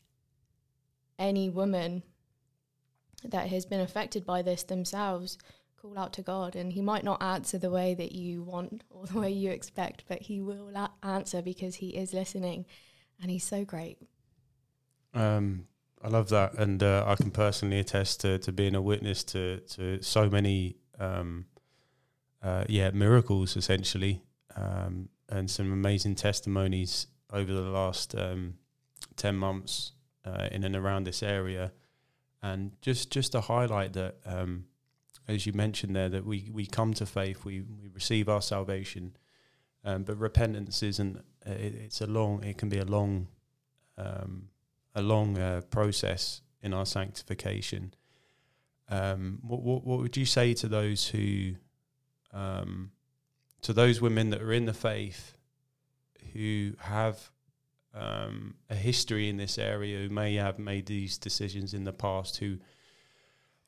[1.20, 2.02] any woman
[3.22, 5.38] that has been affected by this themselves
[5.82, 9.04] call out to God and he might not answer the way that you want or
[9.06, 10.70] the way you expect but he will
[11.02, 12.66] answer because he is listening
[13.20, 13.98] and he's so great.
[15.14, 15.66] Um,
[16.02, 19.60] I love that, and uh, I can personally attest to, to being a witness to
[19.60, 21.46] to so many, um,
[22.42, 24.22] uh, yeah, miracles essentially,
[24.56, 28.54] um, and some amazing testimonies over the last um,
[29.16, 29.92] ten months
[30.24, 31.72] uh, in and around this area,
[32.42, 34.64] and just just to highlight that, um,
[35.28, 39.16] as you mentioned there, that we we come to faith, we we receive our salvation,
[39.84, 41.16] um, but repentance isn't.
[41.46, 42.42] uh, It, it's a long.
[42.44, 43.28] It can be a long.
[43.98, 44.48] Um,
[44.94, 47.94] a long uh, process in our sanctification.
[48.88, 51.54] Um, what, what what would you say to those who,
[52.32, 52.90] um,
[53.62, 55.36] to those women that are in the faith,
[56.34, 57.30] who have
[57.94, 62.36] um, a history in this area, who may have made these decisions in the past,
[62.36, 62.58] who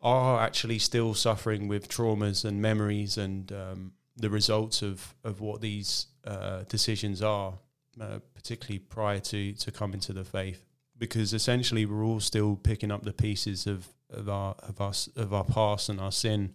[0.03, 5.61] are actually still suffering with traumas and memories and um, the results of of what
[5.61, 7.55] these uh, decisions are,
[8.01, 10.65] uh, particularly prior to to coming to the faith
[10.99, 15.33] because essentially we're all still picking up the pieces of of our of us of
[15.33, 16.55] our past and our sin,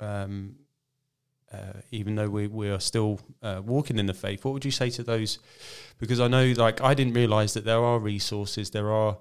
[0.00, 0.56] um,
[1.52, 4.44] uh, even though we we are still uh, walking in the faith.
[4.44, 5.38] What would you say to those?
[5.98, 9.18] Because I know, like, I didn't realize that there are resources, there are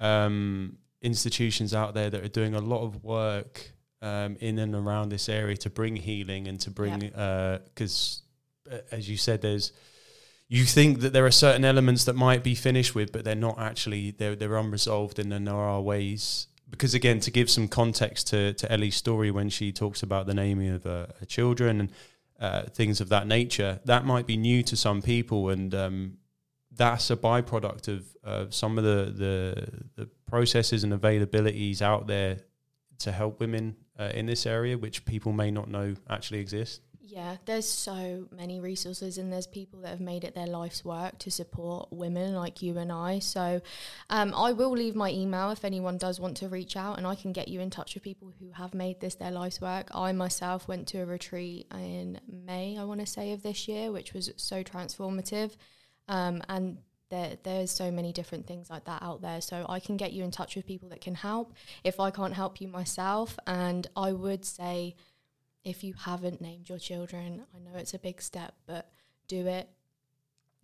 [0.00, 3.72] um, institutions out there that are doing a lot of work
[4.02, 8.22] um, in and around this area to bring healing and to bring because,
[8.70, 9.72] uh, as you said, there's
[10.48, 13.58] you think that there are certain elements that might be finished with, but they're not
[13.58, 16.46] actually they're they're unresolved, and then there are ways.
[16.70, 20.34] Because again, to give some context to to Ellie's story when she talks about the
[20.34, 21.92] naming of uh, her children and
[22.40, 26.18] uh, things of that nature, that might be new to some people, and um,
[26.74, 32.38] that's a byproduct of uh, some of the, the the processes and availabilities out there
[33.00, 36.82] to help women uh, in this area, which people may not know actually exist?
[37.10, 41.18] Yeah, there's so many resources, and there's people that have made it their life's work
[41.20, 43.20] to support women like you and I.
[43.20, 43.62] So,
[44.10, 47.14] um, I will leave my email if anyone does want to reach out, and I
[47.14, 49.88] can get you in touch with people who have made this their life's work.
[49.94, 53.90] I myself went to a retreat in May, I want to say, of this year,
[53.90, 55.56] which was so transformative.
[56.08, 56.78] Um, and
[57.10, 59.40] there, there's so many different things like that out there.
[59.40, 61.52] So I can get you in touch with people that can help
[61.84, 63.38] if I can't help you myself.
[63.46, 64.96] And I would say,
[65.64, 68.90] if you haven't named your children, I know it's a big step, but
[69.26, 69.68] do it.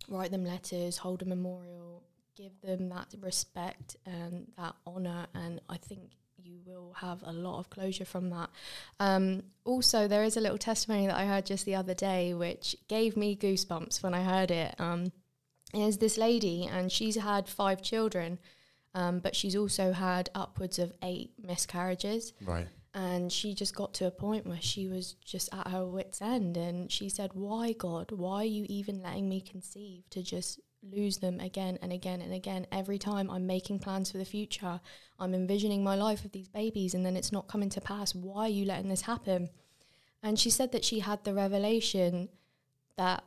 [0.07, 2.03] Write them letters, hold a memorial,
[2.35, 5.27] give them that respect and that honour.
[5.33, 8.49] And I think you will have a lot of closure from that.
[8.99, 12.75] Um, also, there is a little testimony that I heard just the other day, which
[12.87, 14.75] gave me goosebumps when I heard it.
[14.79, 15.11] Um,
[15.75, 18.39] is this lady, and she's had five children,
[18.93, 22.33] um, but she's also had upwards of eight miscarriages.
[22.41, 22.67] Right.
[22.93, 26.55] And she just got to a point where she was just at her wits' end.
[26.55, 28.11] And she said, Why, God?
[28.11, 32.33] Why are you even letting me conceive to just lose them again and again and
[32.33, 32.67] again?
[32.71, 34.79] Every time I'm making plans for the future,
[35.19, 38.15] I'm envisioning my life with these babies, and then it's not coming to pass.
[38.15, 39.49] Why are you letting this happen?
[40.23, 42.29] And she said that she had the revelation
[42.95, 43.25] that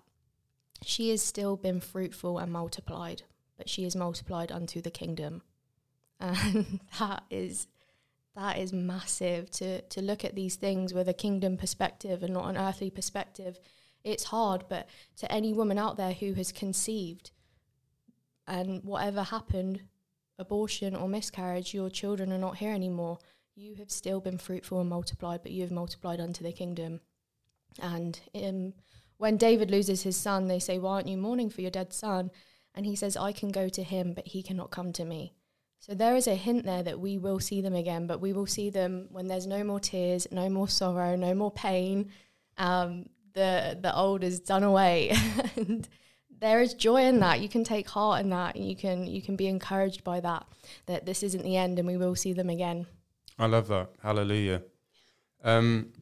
[0.83, 3.23] she has still been fruitful and multiplied,
[3.57, 5.43] but she is multiplied unto the kingdom.
[6.21, 7.67] And that is
[8.35, 12.49] that is massive to to look at these things with a kingdom perspective and not
[12.49, 13.59] an earthly perspective.
[14.05, 17.33] It's hard, but to any woman out there who has conceived
[18.47, 19.83] and whatever happened,
[20.39, 23.19] abortion or miscarriage, your children are not here anymore.
[23.55, 27.01] You have still been fruitful and multiplied, but you have multiplied unto the kingdom.
[27.81, 28.73] And um,
[29.19, 32.31] when David loses his son, they say, Why aren't you mourning for your dead son?
[32.75, 35.35] And he says, I can go to him, but he cannot come to me.
[35.81, 38.47] So there is a hint there that we will see them again, but we will
[38.47, 42.11] see them when there's no more tears, no more sorrow, no more pain.
[42.57, 45.13] Um, the the old is done away,
[45.57, 45.89] and
[46.41, 47.41] there is joy in that.
[47.41, 50.47] You can take heart in that, you can you can be encouraged by that.
[50.87, 52.87] That this isn't the end, and we will see them again.
[53.39, 53.91] I love that.
[54.03, 54.63] Hallelujah.
[55.45, 55.93] Um,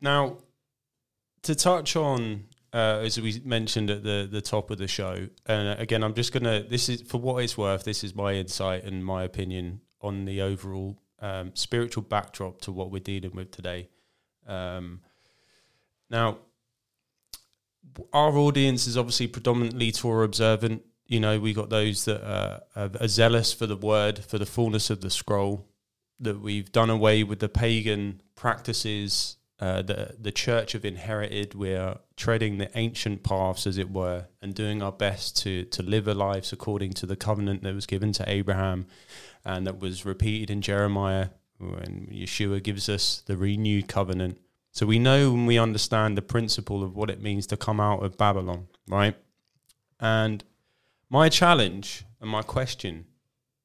[0.00, 0.38] now,
[1.42, 5.80] to touch on uh, as we mentioned at the the top of the show, and
[5.80, 6.62] again, I'm just gonna.
[6.62, 7.84] This is for what it's worth.
[7.84, 12.90] This is my insight and my opinion on the overall um, spiritual backdrop to what
[12.90, 13.88] we're dealing with today.
[14.46, 15.00] Um,
[16.10, 16.38] now,
[18.12, 20.82] our audience is obviously predominantly Torah observant.
[21.06, 24.90] You know, we got those that are, are zealous for the word, for the fullness
[24.90, 25.66] of the scroll.
[26.20, 31.54] That we've done away with the pagan practices uh, the the church have inherited.
[31.54, 36.06] We're treading the ancient paths, as it were, and doing our best to to live
[36.06, 38.86] our lives according to the covenant that was given to Abraham,
[39.44, 44.38] and that was repeated in Jeremiah when Yeshua gives us the renewed covenant.
[44.70, 48.04] So we know and we understand the principle of what it means to come out
[48.04, 49.16] of Babylon, right?
[49.98, 50.44] And
[51.10, 53.06] my challenge and my question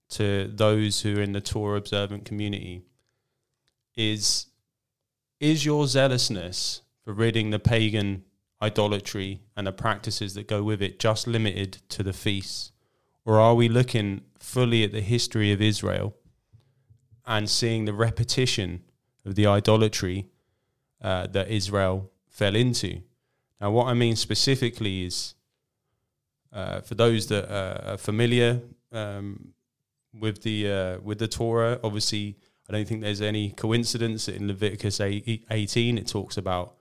[0.10, 2.82] to those who are in the Torah observant community
[3.96, 4.48] is
[5.44, 8.24] is your zealousness for ridding the pagan
[8.62, 12.72] idolatry and the practices that go with it just limited to the feasts?
[13.26, 16.16] Or are we looking fully at the history of Israel
[17.26, 18.84] and seeing the repetition
[19.26, 20.30] of the idolatry
[21.02, 23.02] uh, that Israel fell into?
[23.60, 25.34] Now, what I mean specifically is
[26.54, 28.62] uh, for those that are familiar
[28.94, 29.54] um,
[30.18, 32.38] with the uh, with the Torah, obviously
[32.70, 36.76] I don't think there's any coincidence in Leviticus 18 it talks about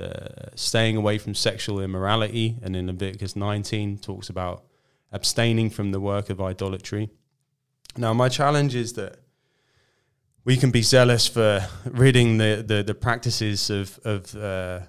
[0.00, 4.64] uh, staying away from sexual immorality, and in Leviticus 19 talks about
[5.12, 7.08] abstaining from the work of idolatry.
[7.96, 9.18] Now, my challenge is that
[10.44, 14.80] we can be zealous for ridding the, the, the practices of of uh,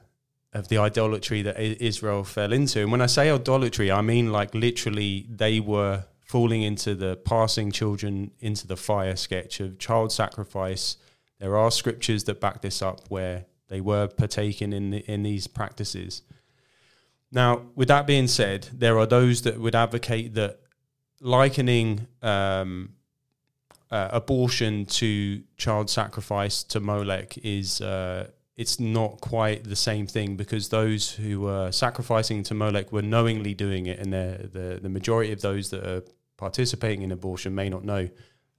[0.54, 2.82] of the idolatry that Israel fell into.
[2.82, 7.72] And when I say idolatry, I mean like literally they were falling into the passing
[7.72, 10.98] children into the fire sketch of child sacrifice.
[11.40, 15.48] There are scriptures that back this up where they were partaking in the, in these
[15.48, 16.22] practices.
[17.32, 20.60] Now, with that being said, there are those that would advocate that
[21.22, 22.90] likening um,
[23.90, 28.28] uh, abortion to child sacrifice to Molech is uh,
[28.58, 33.54] it's not quite the same thing because those who were sacrificing to Molech were knowingly
[33.54, 36.04] doing it, and the the majority of those that are
[36.38, 38.10] participating in abortion may not know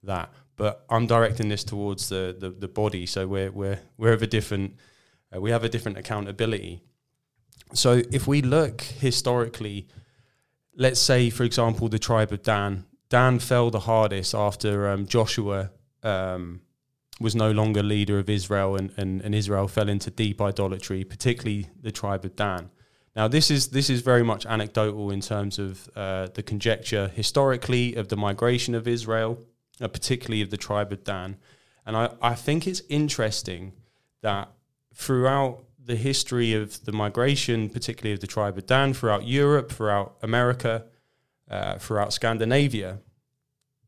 [0.03, 0.31] that.
[0.55, 4.27] But I'm directing this towards the, the, the body, so we're we're we're of a
[4.27, 4.75] different
[5.33, 6.81] uh, we have a different accountability.
[7.73, 9.87] So if we look historically,
[10.75, 15.71] let's say for example the tribe of Dan, Dan fell the hardest after um, Joshua
[16.03, 16.61] um,
[17.19, 21.69] was no longer leader of Israel, and, and, and Israel fell into deep idolatry, particularly
[21.81, 22.69] the tribe of Dan.
[23.19, 27.95] Now, this is this is very much anecdotal in terms of uh, the conjecture historically
[27.95, 29.43] of the migration of Israel,
[29.81, 31.35] uh, particularly of the tribe of Dan.
[31.85, 33.73] And I, I think it's interesting
[34.21, 34.47] that
[34.93, 40.15] throughout the history of the migration, particularly of the tribe of Dan, throughout Europe, throughout
[40.21, 40.85] America,
[41.51, 42.99] uh, throughout Scandinavia,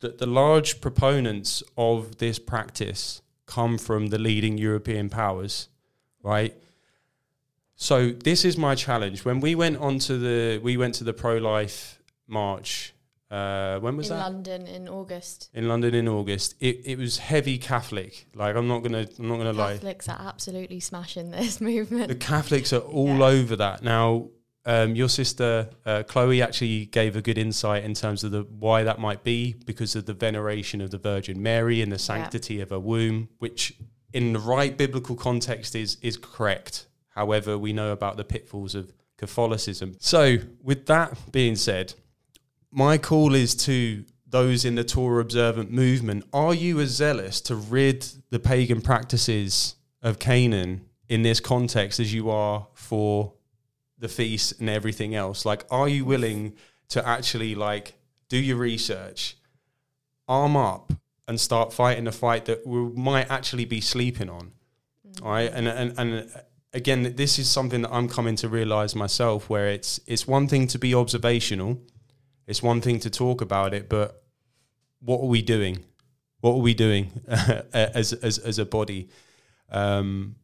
[0.02, 5.70] that the large proponents of this practice come from the leading European powers,
[6.22, 6.54] right?
[7.82, 9.26] So this is my challenge.
[9.26, 12.94] When we went on to the we went to the pro life march.
[13.32, 14.28] Uh, when was in that?
[14.28, 15.50] In London in August.
[15.56, 16.54] In London in August.
[16.60, 18.28] It, it was heavy Catholic.
[18.36, 19.74] Like I'm not gonna I'm not gonna lie.
[19.74, 22.10] Catholics are absolutely smashing this movement.
[22.10, 23.82] The Catholics are all over that.
[23.82, 24.28] Now,
[24.64, 28.84] um, your sister uh, Chloe actually gave a good insight in terms of the why
[28.84, 32.70] that might be because of the veneration of the Virgin Mary and the sanctity of
[32.70, 33.74] her womb, which
[34.14, 36.86] in the right biblical context is is correct.
[37.12, 39.96] However, we know about the pitfalls of Catholicism.
[40.00, 41.94] So, with that being said,
[42.72, 46.26] my call is to those in the Torah observant movement.
[46.34, 52.14] Are you as zealous to rid the pagan practices of Canaan in this context as
[52.14, 53.34] you are for
[54.00, 55.46] the feast and everything else?
[55.46, 56.54] Like, are you willing
[56.90, 57.94] to actually like
[58.30, 59.38] do your research,
[60.28, 60.94] arm up,
[61.28, 64.54] and start fighting a fight that we might actually be sleeping on?
[65.08, 65.26] Mm.
[65.26, 66.32] All right, and and and
[66.74, 69.50] again, this is something that I'm coming to realize myself.
[69.50, 71.82] Where it's it's one thing to be observational,
[72.48, 74.24] it's one thing to talk about it, but
[75.00, 75.84] what are we doing?
[76.42, 79.10] What are we doing as as as a body?
[79.70, 80.36] Um,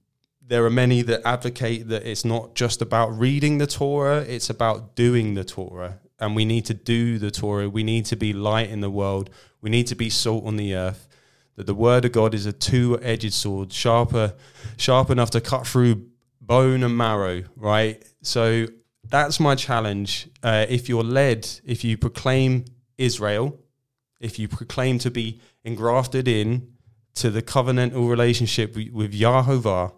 [0.42, 4.96] there are many that advocate that it's not just about reading the Torah; it's about
[4.96, 7.70] doing the Torah, and we need to do the Torah.
[7.70, 9.30] We need to be light in the world.
[9.62, 11.08] We need to be salt on the earth.
[11.56, 14.36] That the word of God is a two-edged sword, sharper,
[14.78, 16.06] sharp enough to cut through
[16.48, 18.04] bone and marrow, right?
[18.22, 18.68] So
[19.04, 20.30] that's my challenge.
[20.42, 22.66] Uh, if you're led, if you proclaim
[22.98, 23.60] Israel,
[24.20, 26.74] if you proclaim to be engrafted in
[27.16, 29.94] to the covenantal relationship with Yahovah,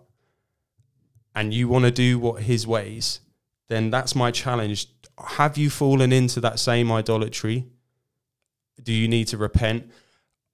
[1.36, 3.22] and you want to do what His ways,
[3.68, 4.88] then that's my challenge.
[5.18, 7.68] Have you fallen into that same idolatry?
[8.82, 9.92] Do you need to repent?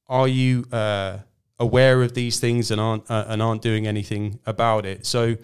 [0.07, 1.19] Are you uh,
[1.57, 5.05] aware of these things and aren't uh, and aren't doing anything about it?
[5.05, 5.37] So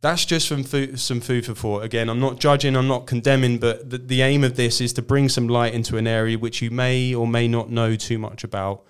[0.00, 1.82] that's just some food, some food for thought.
[1.82, 5.02] Again, I'm not judging, I'm not condemning, but the, the, aim of this is to
[5.02, 8.44] bring some light into an area which you may or may not know too much
[8.44, 8.84] about.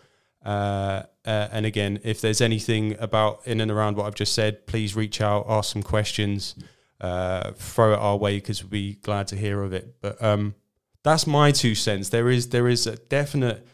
[0.44, 4.66] Uh, uh, and again, if there's anything about in and around what I've just said,
[4.66, 6.54] please reach out, ask some questions,
[7.00, 9.96] uh, throw it our way because we'd be glad to hear of it.
[10.00, 10.54] But um,
[11.02, 12.08] that's my two cents.
[12.08, 13.66] There is there is a definite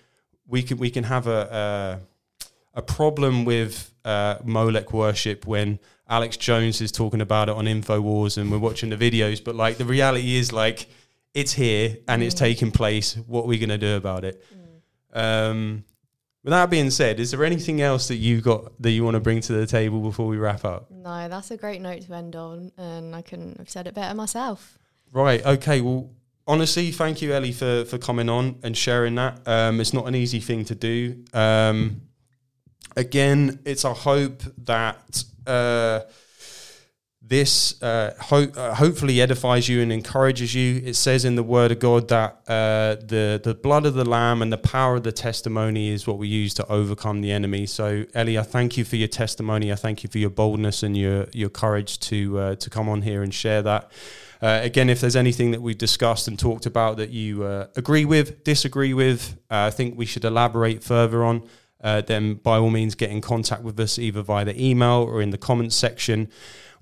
[0.46, 2.00] we can we can have a
[2.74, 7.64] a, a problem with uh, Molech worship when Alex Jones is talking about it on
[7.64, 9.42] Infowars and we're watching the videos.
[9.42, 10.86] But like the reality is like
[11.34, 12.26] it's here and mm.
[12.26, 13.16] it's taking place.
[13.26, 14.44] What are we going to do about it?
[15.14, 15.50] Mm.
[15.50, 15.84] Um,
[16.42, 19.20] with that being said, is there anything else that you got that you want to
[19.20, 20.90] bring to the table before we wrap up?
[20.90, 24.14] No, that's a great note to end on, and I couldn't have said it better
[24.14, 24.76] myself.
[25.12, 25.44] Right.
[25.46, 25.80] Okay.
[25.80, 26.10] Well,
[26.46, 29.46] honestly, thank you, Ellie, for for coming on and sharing that.
[29.46, 31.24] Um, it's not an easy thing to do.
[31.32, 32.02] Um,
[32.96, 36.00] again, it's our hope that uh,
[37.32, 40.82] this uh, ho- uh, hopefully edifies you and encourages you.
[40.84, 44.42] It says in the Word of God that uh, the the blood of the Lamb
[44.42, 47.66] and the power of the testimony is what we use to overcome the enemy.
[47.66, 49.72] So, Ellie, I thank you for your testimony.
[49.72, 53.02] I thank you for your boldness and your your courage to uh, to come on
[53.02, 53.90] here and share that.
[54.42, 58.04] Uh, again, if there's anything that we've discussed and talked about that you uh, agree
[58.04, 61.48] with, disagree with, I think we should elaborate further on
[61.82, 65.20] uh, then by all means get in contact with us either via the email or
[65.20, 66.28] in the comments section.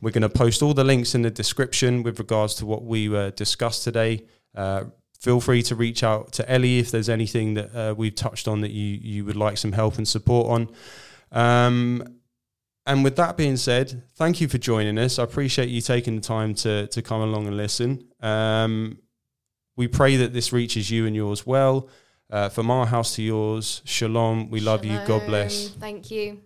[0.01, 3.14] We're going to post all the links in the description with regards to what we
[3.14, 4.24] uh, discussed today.
[4.55, 4.85] Uh,
[5.18, 8.62] feel free to reach out to Ellie if there's anything that uh, we've touched on
[8.62, 10.68] that you, you would like some help and support on.
[11.32, 12.16] Um,
[12.86, 15.18] and with that being said, thank you for joining us.
[15.18, 18.09] I appreciate you taking the time to, to come along and listen.
[18.20, 18.98] Um,
[19.77, 21.89] we pray that this reaches you and yours well.
[22.31, 24.51] Uh, from our house to yours, shalom.
[24.51, 24.98] We love you.
[25.05, 25.70] God bless.
[25.70, 26.40] Thank you.